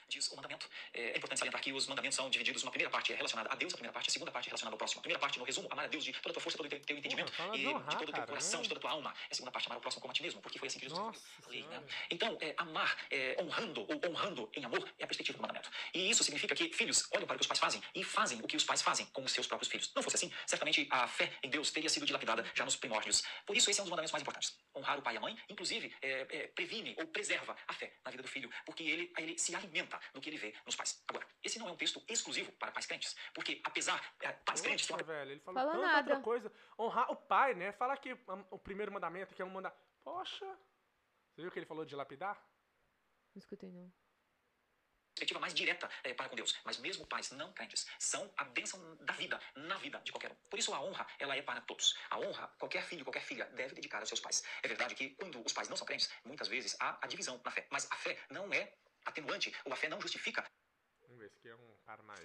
[0.09, 0.67] Diz o mandamento.
[0.93, 2.63] É, é importante salientar que os mandamentos são divididos.
[2.63, 4.73] Uma primeira parte é relacionada a Deus, a primeira parte, a segunda parte é relacionada
[4.73, 4.99] ao próximo.
[4.99, 6.69] A primeira parte, no resumo, amar a Deus de toda a tua força, todo o
[6.69, 8.63] teu, entendimento e de honrar, de todo o teu cara, coração, né?
[8.63, 9.13] de toda a tua alma.
[9.29, 10.99] A segunda parte, amar o próximo como a ti mesmo, porque foi assim que Jesus
[10.99, 11.83] Nossa lei, né?
[12.09, 15.69] Então, é, amar, é, honrando ou honrando em amor é a perspectiva do mandamento.
[15.93, 18.47] E isso significa que filhos olham para o que os pais fazem e fazem o
[18.47, 19.91] que os pais fazem com os seus próprios filhos.
[19.95, 23.23] Não fosse assim, certamente a fé em Deus teria sido dilapidada já nos primórdios.
[23.45, 24.57] Por isso, esse é um dos mandamentos mais importantes.
[24.75, 28.11] Honrar o pai e a mãe, inclusive, é, é, previne ou preserva a fé na
[28.11, 31.03] vida do filho, porque ele, ele se alimenta do que ele vê nos pais.
[31.07, 34.85] Agora, esse não é um texto exclusivo para pais crentes, porque apesar, é, pais crentes
[34.85, 36.09] têm uma Nossa, velho, ele falou Falou tanta nada.
[36.09, 36.51] outra coisa.
[36.77, 37.71] Honrar o pai, né?
[37.73, 39.71] Fala que um, o primeiro mandamento que é um mandar.
[40.03, 40.45] Poxa!
[41.33, 42.35] Você viu que ele falou de lapidar?
[43.35, 43.91] Não escutei, não.
[45.13, 46.57] perspectiva mais direta eh, para com Deus.
[46.63, 50.35] Mas mesmo pais não crentes são a bênção da vida, na vida de qualquer um.
[50.49, 51.97] Por isso a honra, ela é para todos.
[52.09, 54.43] A honra, qualquer filho, qualquer filha deve dedicar aos seus pais.
[54.63, 57.51] É verdade que quando os pais não são crentes, muitas vezes há a divisão na
[57.51, 57.67] fé.
[57.69, 58.73] Mas a fé não é
[59.05, 60.43] atenuante, ou a fé não justifica
[61.09, 62.23] Vamos ver, esse aqui é um mais.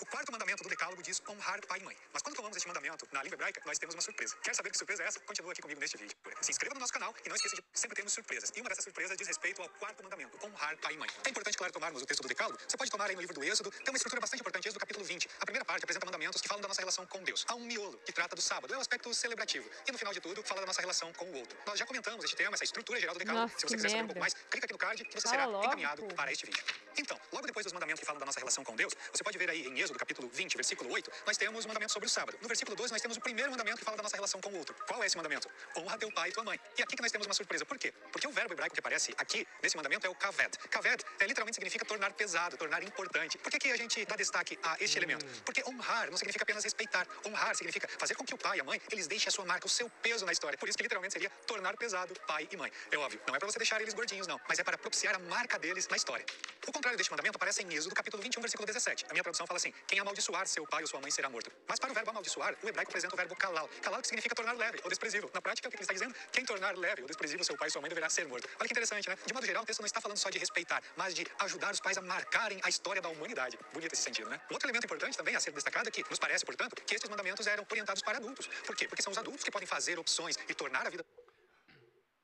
[0.00, 1.96] O quarto mandamento do Decálogo diz honrar pai e mãe.
[2.12, 4.36] Mas quando tomamos este mandamento na língua hebraica, nós temos uma surpresa.
[4.44, 5.18] Quer saber que surpresa é essa?
[5.20, 6.16] Continua aqui comigo neste vídeo.
[6.40, 8.50] Se inscreva no nosso canal e não esqueça de sempre termos surpresas.
[8.56, 11.08] E uma dessas surpresas diz respeito ao quarto mandamento, honrar pai e mãe.
[11.26, 12.58] É importante, claro, tomarmos o texto do Decálogo.
[12.66, 13.70] Você pode tomar aí no livro do Êxodo.
[13.70, 15.28] Tem uma estrutura bastante importante, Êxodo capítulo 20.
[15.40, 17.44] A primeira parte apresenta mandamentos que falam da nossa relação com Deus.
[17.46, 19.68] Há um miolo que trata do sábado, é um aspecto celebrativo.
[19.86, 21.58] E no final de tudo, fala da nossa relação com o outro.
[21.66, 23.42] Nós já comentamos este tema, essa estrutura geral do Decálogo.
[23.42, 25.34] Nossa, Se você quiser saber um pouco mais, clica aqui no card que você Fala
[25.34, 26.14] será logo, encaminhado pô.
[26.14, 26.64] para este vídeo.
[26.98, 29.50] Então, logo depois dos mandamentos que falam da nossa relação com Deus, você pode ver
[29.50, 32.38] aí em Êxodo capítulo 20, versículo 8, nós temos o mandamento sobre o sábado.
[32.40, 34.58] No versículo 12, nós temos o primeiro mandamento que fala da nossa relação com o
[34.58, 34.74] outro.
[34.86, 35.48] Qual é esse mandamento?
[35.76, 36.58] Honra teu pai e tua mãe.
[36.78, 37.64] E aqui que nós temos uma surpresa.
[37.64, 37.92] Por quê?
[38.12, 40.56] Porque o verbo hebraico que aparece aqui nesse mandamento é o kaved.
[40.70, 43.38] Kaved é, literalmente significa tornar pesado, tornar importante.
[43.38, 45.24] Por que, que a gente dá destaque a este elemento?
[45.44, 47.06] Porque honrar não significa apenas respeitar.
[47.26, 49.66] Honrar significa fazer com que o pai e a mãe, eles deixem a sua marca,
[49.66, 50.56] o seu peso na história.
[50.56, 52.70] Por isso que literalmente seria tornar pesado pai e mãe.
[52.90, 55.18] É óbvio, não é para você deixar eles gordinhos, não, mas é para propiciar a
[55.18, 56.24] marca deles na história.
[56.66, 59.06] O contrário deste mandamento aparece em Êxodo, capítulo 21, versículo 17.
[59.08, 61.50] A minha tradução fala assim: Quem amaldiçoar seu pai ou sua mãe será morto.
[61.66, 63.68] Mas para o verbo amaldiçoar, o hebraico apresenta o verbo kalal.
[63.82, 65.30] Kalal que significa tornar leve ou desprezível.
[65.32, 66.14] Na prática, o que ele está dizendo?
[66.32, 68.48] Quem tornar leve ou desprezível seu pai ou sua mãe deverá ser morto.
[68.58, 69.16] Olha que interessante, né?
[69.26, 71.80] De modo geral, o texto não está falando só de respeitar, mas de ajudar os
[71.80, 73.58] pais a marcarem a história da humanidade.
[73.72, 74.40] Bonito esse sentido, né?
[74.50, 77.08] Um outro elemento importante também a ser destacado é que nos parece, portanto, que estes
[77.08, 78.46] mandamentos eram orientados para adultos.
[78.66, 78.88] Por quê?
[78.88, 81.04] Porque são os adultos que podem fazer opções e tornar a vida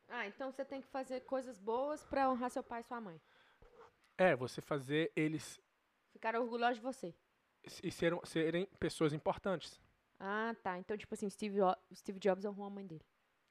[0.08, 3.20] Ah, então você tem que fazer coisas boas pra honrar seu pai e sua mãe.
[4.18, 5.60] É, você fazer eles
[6.12, 7.14] Ficar ficaram orgulhosos de você.
[7.82, 9.80] E serem, serem pessoas importantes.
[10.18, 10.78] Ah, tá.
[10.78, 11.58] Então, tipo assim, Steve,
[11.94, 13.04] Steve Jobs honrou a mãe dele.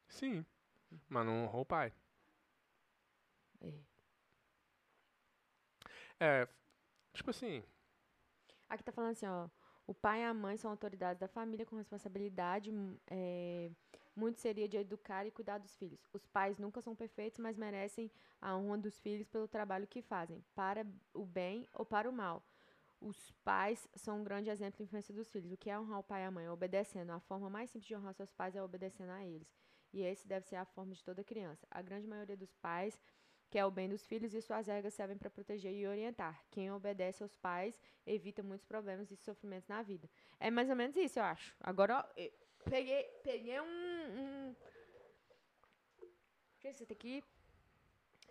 [0.07, 0.45] Sim.
[1.09, 1.93] Mas não honrou o pai.
[3.61, 3.71] É.
[6.19, 6.47] É,
[7.13, 7.63] tipo assim,
[8.69, 9.47] Aqui tá falando assim, ó.
[9.87, 12.71] O pai e a mãe são autoridades da família com responsabilidade.
[12.71, 13.69] hum, é,
[14.15, 16.07] muito seria de educar e cuidar dos filhos.
[16.13, 18.09] Os pais nunca são perfeitos, mas merecem
[18.41, 22.43] a honra dos filhos pelo trabalho que fazem, para o bem ou para o mal.
[23.01, 25.51] Os pais são um grande exemplo de influência dos filhos.
[25.51, 26.49] O que é honrar o pai e a mãe?
[26.49, 27.11] Obedecendo.
[27.11, 29.47] A forma mais simples de honrar seus pais é obedecendo a eles.
[29.95, 31.65] E esse deve ser a forma de toda criança.
[31.71, 33.01] A grande maioria dos pais
[33.49, 36.43] quer o bem dos filhos e suas regras servem para proteger e orientar.
[36.51, 40.09] Quem obedece aos pais evita muitos problemas e sofrimentos na vida.
[40.37, 41.55] É mais ou menos isso, eu acho.
[41.61, 42.29] Agora, eu
[42.65, 43.65] peguei, peguei um.
[44.19, 44.55] um...
[46.61, 47.23] Você tem que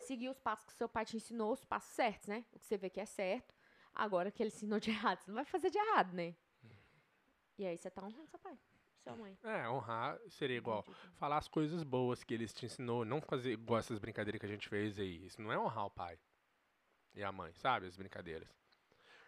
[0.01, 2.45] seguir os passos que seu pai te ensinou, os passos certos, né?
[2.53, 3.55] O que você vê que é certo.
[3.95, 6.35] Agora que ele ensinou de errado, você não vai fazer de errado, né?
[7.57, 8.59] E aí você tá honrando seu pai,
[9.05, 9.38] sua mãe.
[9.44, 10.84] é, honrar seria igual
[11.14, 14.48] falar as coisas boas que eles te ensinou, não fazer igual essas brincadeiras que a
[14.48, 15.24] gente fez aí.
[15.26, 16.18] Isso não é honrar o pai
[17.14, 17.86] e a mãe, sabe?
[17.86, 18.48] As brincadeiras.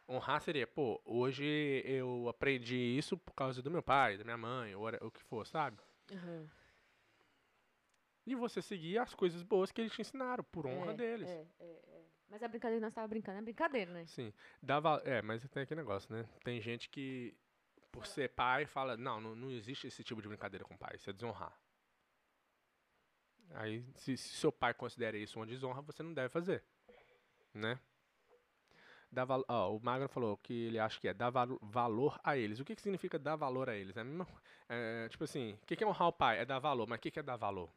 [0.09, 1.45] Honrar seria, pô, hoje
[1.85, 5.47] eu aprendi isso por causa do meu pai, da minha mãe, ou o que for,
[5.47, 5.79] sabe?
[6.13, 6.49] Uhum.
[8.25, 11.29] E você seguir as coisas boas que eles te ensinaram, por honra É, deles.
[11.29, 12.05] É, é, é.
[12.29, 14.05] Mas a brincadeira que nós tava brincando é brincadeira, né?
[14.07, 14.33] Sim.
[14.61, 16.25] Dá val- É, mas tem aquele negócio, né?
[16.45, 17.37] Tem gente que,
[17.93, 21.11] por ser pai, fala, não, não, não existe esse tipo de brincadeira com pai, isso
[21.11, 21.59] é desonrar.
[23.55, 26.63] Aí, se, se seu pai considera isso uma desonra, você não deve fazer,
[27.55, 27.81] né?
[29.11, 32.37] Dá val- ó, o Magno falou que ele acha que é dar valo- valor a
[32.37, 32.61] eles.
[32.61, 33.97] O que, que significa dar valor a eles?
[33.97, 34.03] É
[34.69, 36.39] é, tipo assim, o que, que é honrar o pai?
[36.39, 37.71] É dar valor, mas o que, que é dar valor?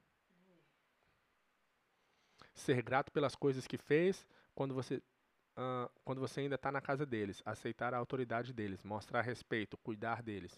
[2.54, 5.02] Ser grato pelas coisas que fez quando você
[5.62, 10.24] ah, quando você ainda está na casa deles, aceitar a autoridade deles, mostrar respeito, cuidar
[10.24, 10.58] deles.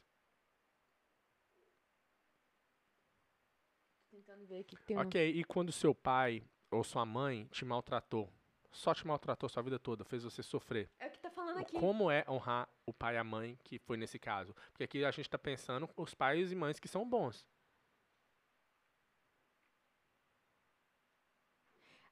[4.11, 5.01] Tentando ver aqui tem um...
[5.01, 8.31] Ok, e quando seu pai ou sua mãe te maltratou,
[8.71, 10.87] só te maltratou sua vida toda, fez você sofrer.
[10.99, 11.79] É o que tá falando aqui.
[11.79, 14.53] Como é honrar o pai e a mãe que foi nesse caso?
[14.69, 17.47] Porque aqui a gente está pensando os pais e mães que são bons.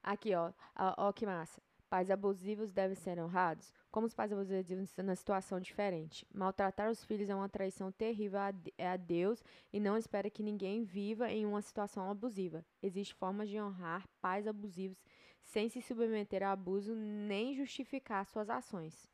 [0.02, 0.52] Aqui, ó.
[0.76, 1.62] Ó, ó que massa.
[1.90, 3.74] Pais abusivos devem ser honrados?
[3.90, 6.24] Como os pais abusivos estão na situação diferente?
[6.32, 10.40] Maltratar os filhos é uma traição terrível a, de- a Deus e não espera que
[10.40, 12.64] ninguém viva em uma situação abusiva.
[12.80, 15.02] Existem formas de honrar pais abusivos
[15.42, 19.10] sem se submeter a abuso nem justificar suas ações.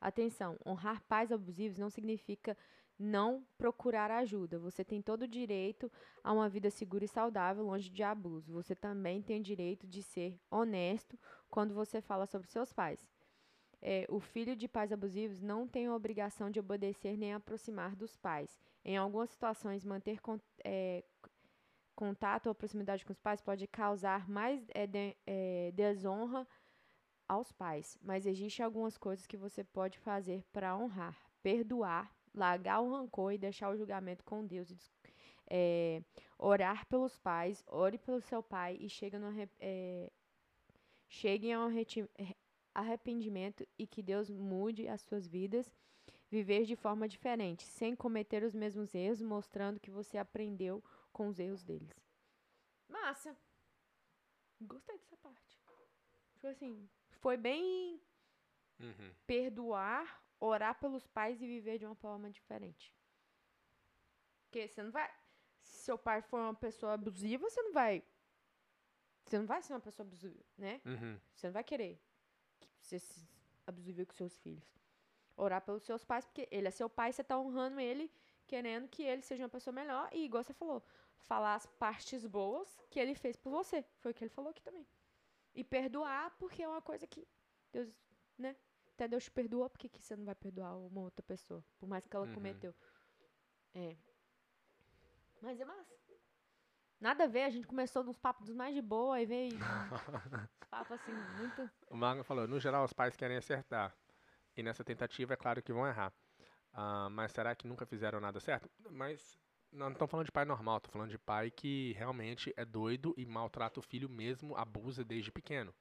[0.00, 2.56] Atenção, honrar pais abusivos não significa
[3.00, 4.58] não procurar ajuda.
[4.58, 5.90] Você tem todo o direito
[6.22, 8.52] a uma vida segura e saudável, longe de abuso.
[8.52, 13.08] Você também tem o direito de ser honesto quando você fala sobre seus pais.
[13.80, 18.14] É, o filho de pais abusivos não tem a obrigação de obedecer nem aproximar dos
[18.14, 18.60] pais.
[18.84, 21.02] Em algumas situações, manter con- é,
[21.94, 26.46] contato ou proximidade com os pais pode causar mais é, de- é, desonra
[27.26, 27.98] aos pais.
[28.02, 33.38] Mas existem algumas coisas que você pode fazer para honrar, perdoar, largar o rancor e
[33.38, 34.70] deixar o julgamento com Deus.
[34.70, 34.76] e
[35.52, 36.02] é,
[36.38, 39.28] orar pelos pais, ore pelo seu pai e chega no
[39.58, 40.10] é,
[41.08, 41.86] cheguem ao re-
[42.72, 45.72] arrependimento e que Deus mude as suas vidas,
[46.30, 51.38] viver de forma diferente, sem cometer os mesmos erros, mostrando que você aprendeu com os
[51.40, 51.90] erros deles.
[52.88, 53.36] Massa.
[54.60, 55.58] Gostei dessa parte.
[56.34, 58.00] Tipo assim, foi bem
[58.78, 59.12] Uhum.
[59.26, 62.94] perdoar, orar pelos pais e viver de uma forma diferente.
[64.44, 65.08] Porque você não vai.
[65.62, 68.02] Se seu pai for uma pessoa abusiva, você não vai.
[69.24, 70.80] Você não vai ser uma pessoa abusiva, né?
[70.84, 71.20] Uhum.
[71.34, 72.00] Você não vai querer
[72.58, 73.28] que você se
[73.66, 74.80] abusive com seus filhos.
[75.36, 78.10] Orar pelos seus pais, porque ele é seu pai, você tá honrando ele,
[78.46, 80.08] querendo que ele seja uma pessoa melhor.
[80.12, 80.82] E igual você falou,
[81.20, 83.84] falar as partes boas que ele fez por você.
[83.98, 84.86] Foi o que ele falou aqui também.
[85.54, 87.26] E perdoar, porque é uma coisa que
[87.72, 87.88] Deus,
[88.36, 88.56] né?
[89.00, 91.64] Até Deus te perdoa, por que que você não vai perdoar uma outra pessoa?
[91.78, 92.34] Por mais que ela Uhum.
[92.34, 92.74] cometeu.
[93.74, 93.96] É.
[95.40, 95.94] Mas é massa.
[97.00, 99.54] Nada a ver, a gente começou nos papos dos mais de boa, aí veio
[100.52, 101.70] uns papos assim, muito.
[101.88, 103.96] O Magno falou, no geral os pais querem acertar.
[104.54, 106.12] E nessa tentativa é claro que vão errar.
[106.74, 108.68] Ah, mas será que nunca fizeram nada certo?
[108.90, 109.40] Mas
[109.72, 113.24] não estamos falando de pai normal, estou falando de pai que realmente é doido e
[113.24, 115.74] maltrata o filho mesmo, abusa desde pequeno.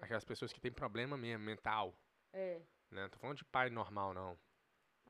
[0.00, 1.96] Aquelas pessoas que têm problema mesmo, mental.
[2.36, 2.60] É.
[2.90, 3.02] Né?
[3.02, 4.38] Não tô falando de pai normal, não.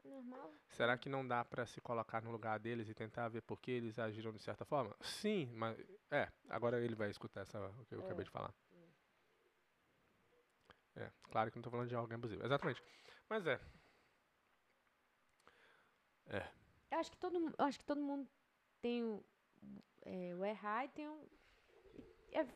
[0.04, 0.54] Normal.
[0.68, 3.72] Será que não dá pra se colocar no lugar deles e tentar ver por que
[3.72, 4.96] eles agiram de certa forma?
[5.00, 5.76] Sim, mas.
[6.10, 8.04] É, agora ele vai escutar essa, o que eu É.
[8.04, 8.54] acabei de falar.
[10.94, 12.44] É, claro que não tô falando de alguém abusivo.
[12.44, 12.82] Exatamente.
[13.28, 13.60] Mas é.
[16.90, 18.28] Eu acho que todo, acho que todo mundo
[18.80, 19.24] tem o,
[20.02, 21.28] é, o errar e tem o.
[22.32, 22.46] É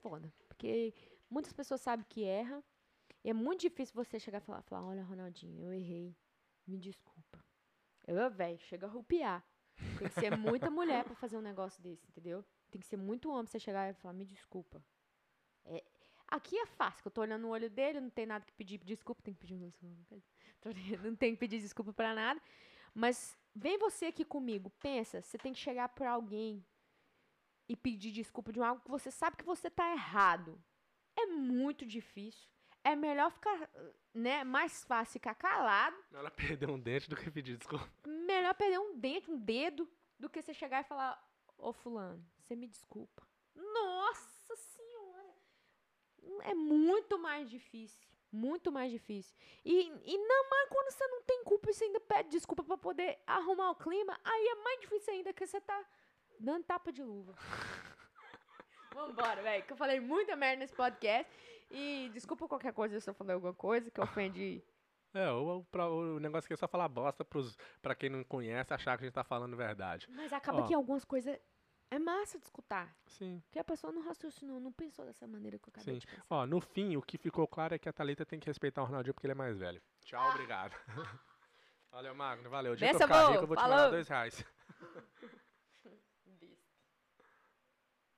[0.00, 0.32] foda.
[0.48, 0.94] Porque
[1.30, 2.62] muitas pessoas sabem que erra.
[3.24, 6.16] É muito difícil você chegar e falar, falar olha, Ronaldinho, eu errei.
[6.66, 7.44] Me desculpa.
[8.06, 9.44] Eu, velho, chega a rupiar.
[9.98, 12.44] Tem que ser muita mulher pra fazer um negócio desse, entendeu?
[12.70, 14.82] Tem que ser muito homem pra você chegar e falar, me desculpa.
[15.64, 15.84] É,
[16.26, 18.78] aqui é fácil, que eu tô olhando no olho dele, não tem nada que pedir
[18.78, 20.22] desculpa, tem que pedir desculpa.
[21.02, 22.40] Não tem que pedir desculpa pra nada.
[22.94, 26.64] Mas vem você aqui comigo, pensa, você tem que chegar pra alguém
[27.68, 30.60] e pedir desculpa de algo que você sabe que você tá errado.
[31.16, 32.48] É muito difícil.
[32.84, 33.68] É melhor ficar,
[34.14, 37.88] né, mais fácil ficar calado, Ela perdeu um dente do que pedir desculpa.
[38.06, 41.22] melhor perder um dente, um dedo, do que você chegar e falar,
[41.58, 43.26] ô fulano, você me desculpa.
[43.54, 45.34] Nossa senhora!
[46.42, 48.08] É muito mais difícil.
[48.30, 49.34] Muito mais difícil.
[49.64, 52.76] E, e não mais quando você não tem culpa e você ainda pede desculpa pra
[52.76, 55.82] poder arrumar o clima, aí é mais difícil ainda que você tá
[56.38, 57.34] dando tapa de luva.
[58.94, 61.30] Vambora, velho, que eu falei muita merda nesse podcast.
[61.70, 64.62] E desculpa qualquer coisa se eu falei alguma coisa que ofendi.
[65.14, 68.72] É, o, o, o negócio aqui é só falar bosta pros, pra quem não conhece
[68.74, 70.06] achar que a gente tá falando verdade.
[70.10, 70.66] Mas acaba Ó.
[70.66, 71.38] que algumas coisas
[71.90, 72.94] é massa de escutar.
[73.06, 73.40] Sim.
[73.46, 75.98] Porque a pessoa não raciocinou, não pensou dessa maneira que eu acabei Sim.
[76.00, 76.24] de pensar.
[76.28, 78.84] Ó, no fim, o que ficou claro é que a Thalita tem que respeitar o
[78.84, 79.80] Ronaldinho porque ele é mais velho.
[80.04, 80.76] Tchau, obrigado.
[81.90, 82.50] Valeu, Magno.
[82.50, 82.72] Valeu.
[82.74, 83.32] O dia que eu Benção, ficar vô.
[83.32, 83.76] rico, eu vou te Falou.
[83.76, 84.44] mandar dois reais.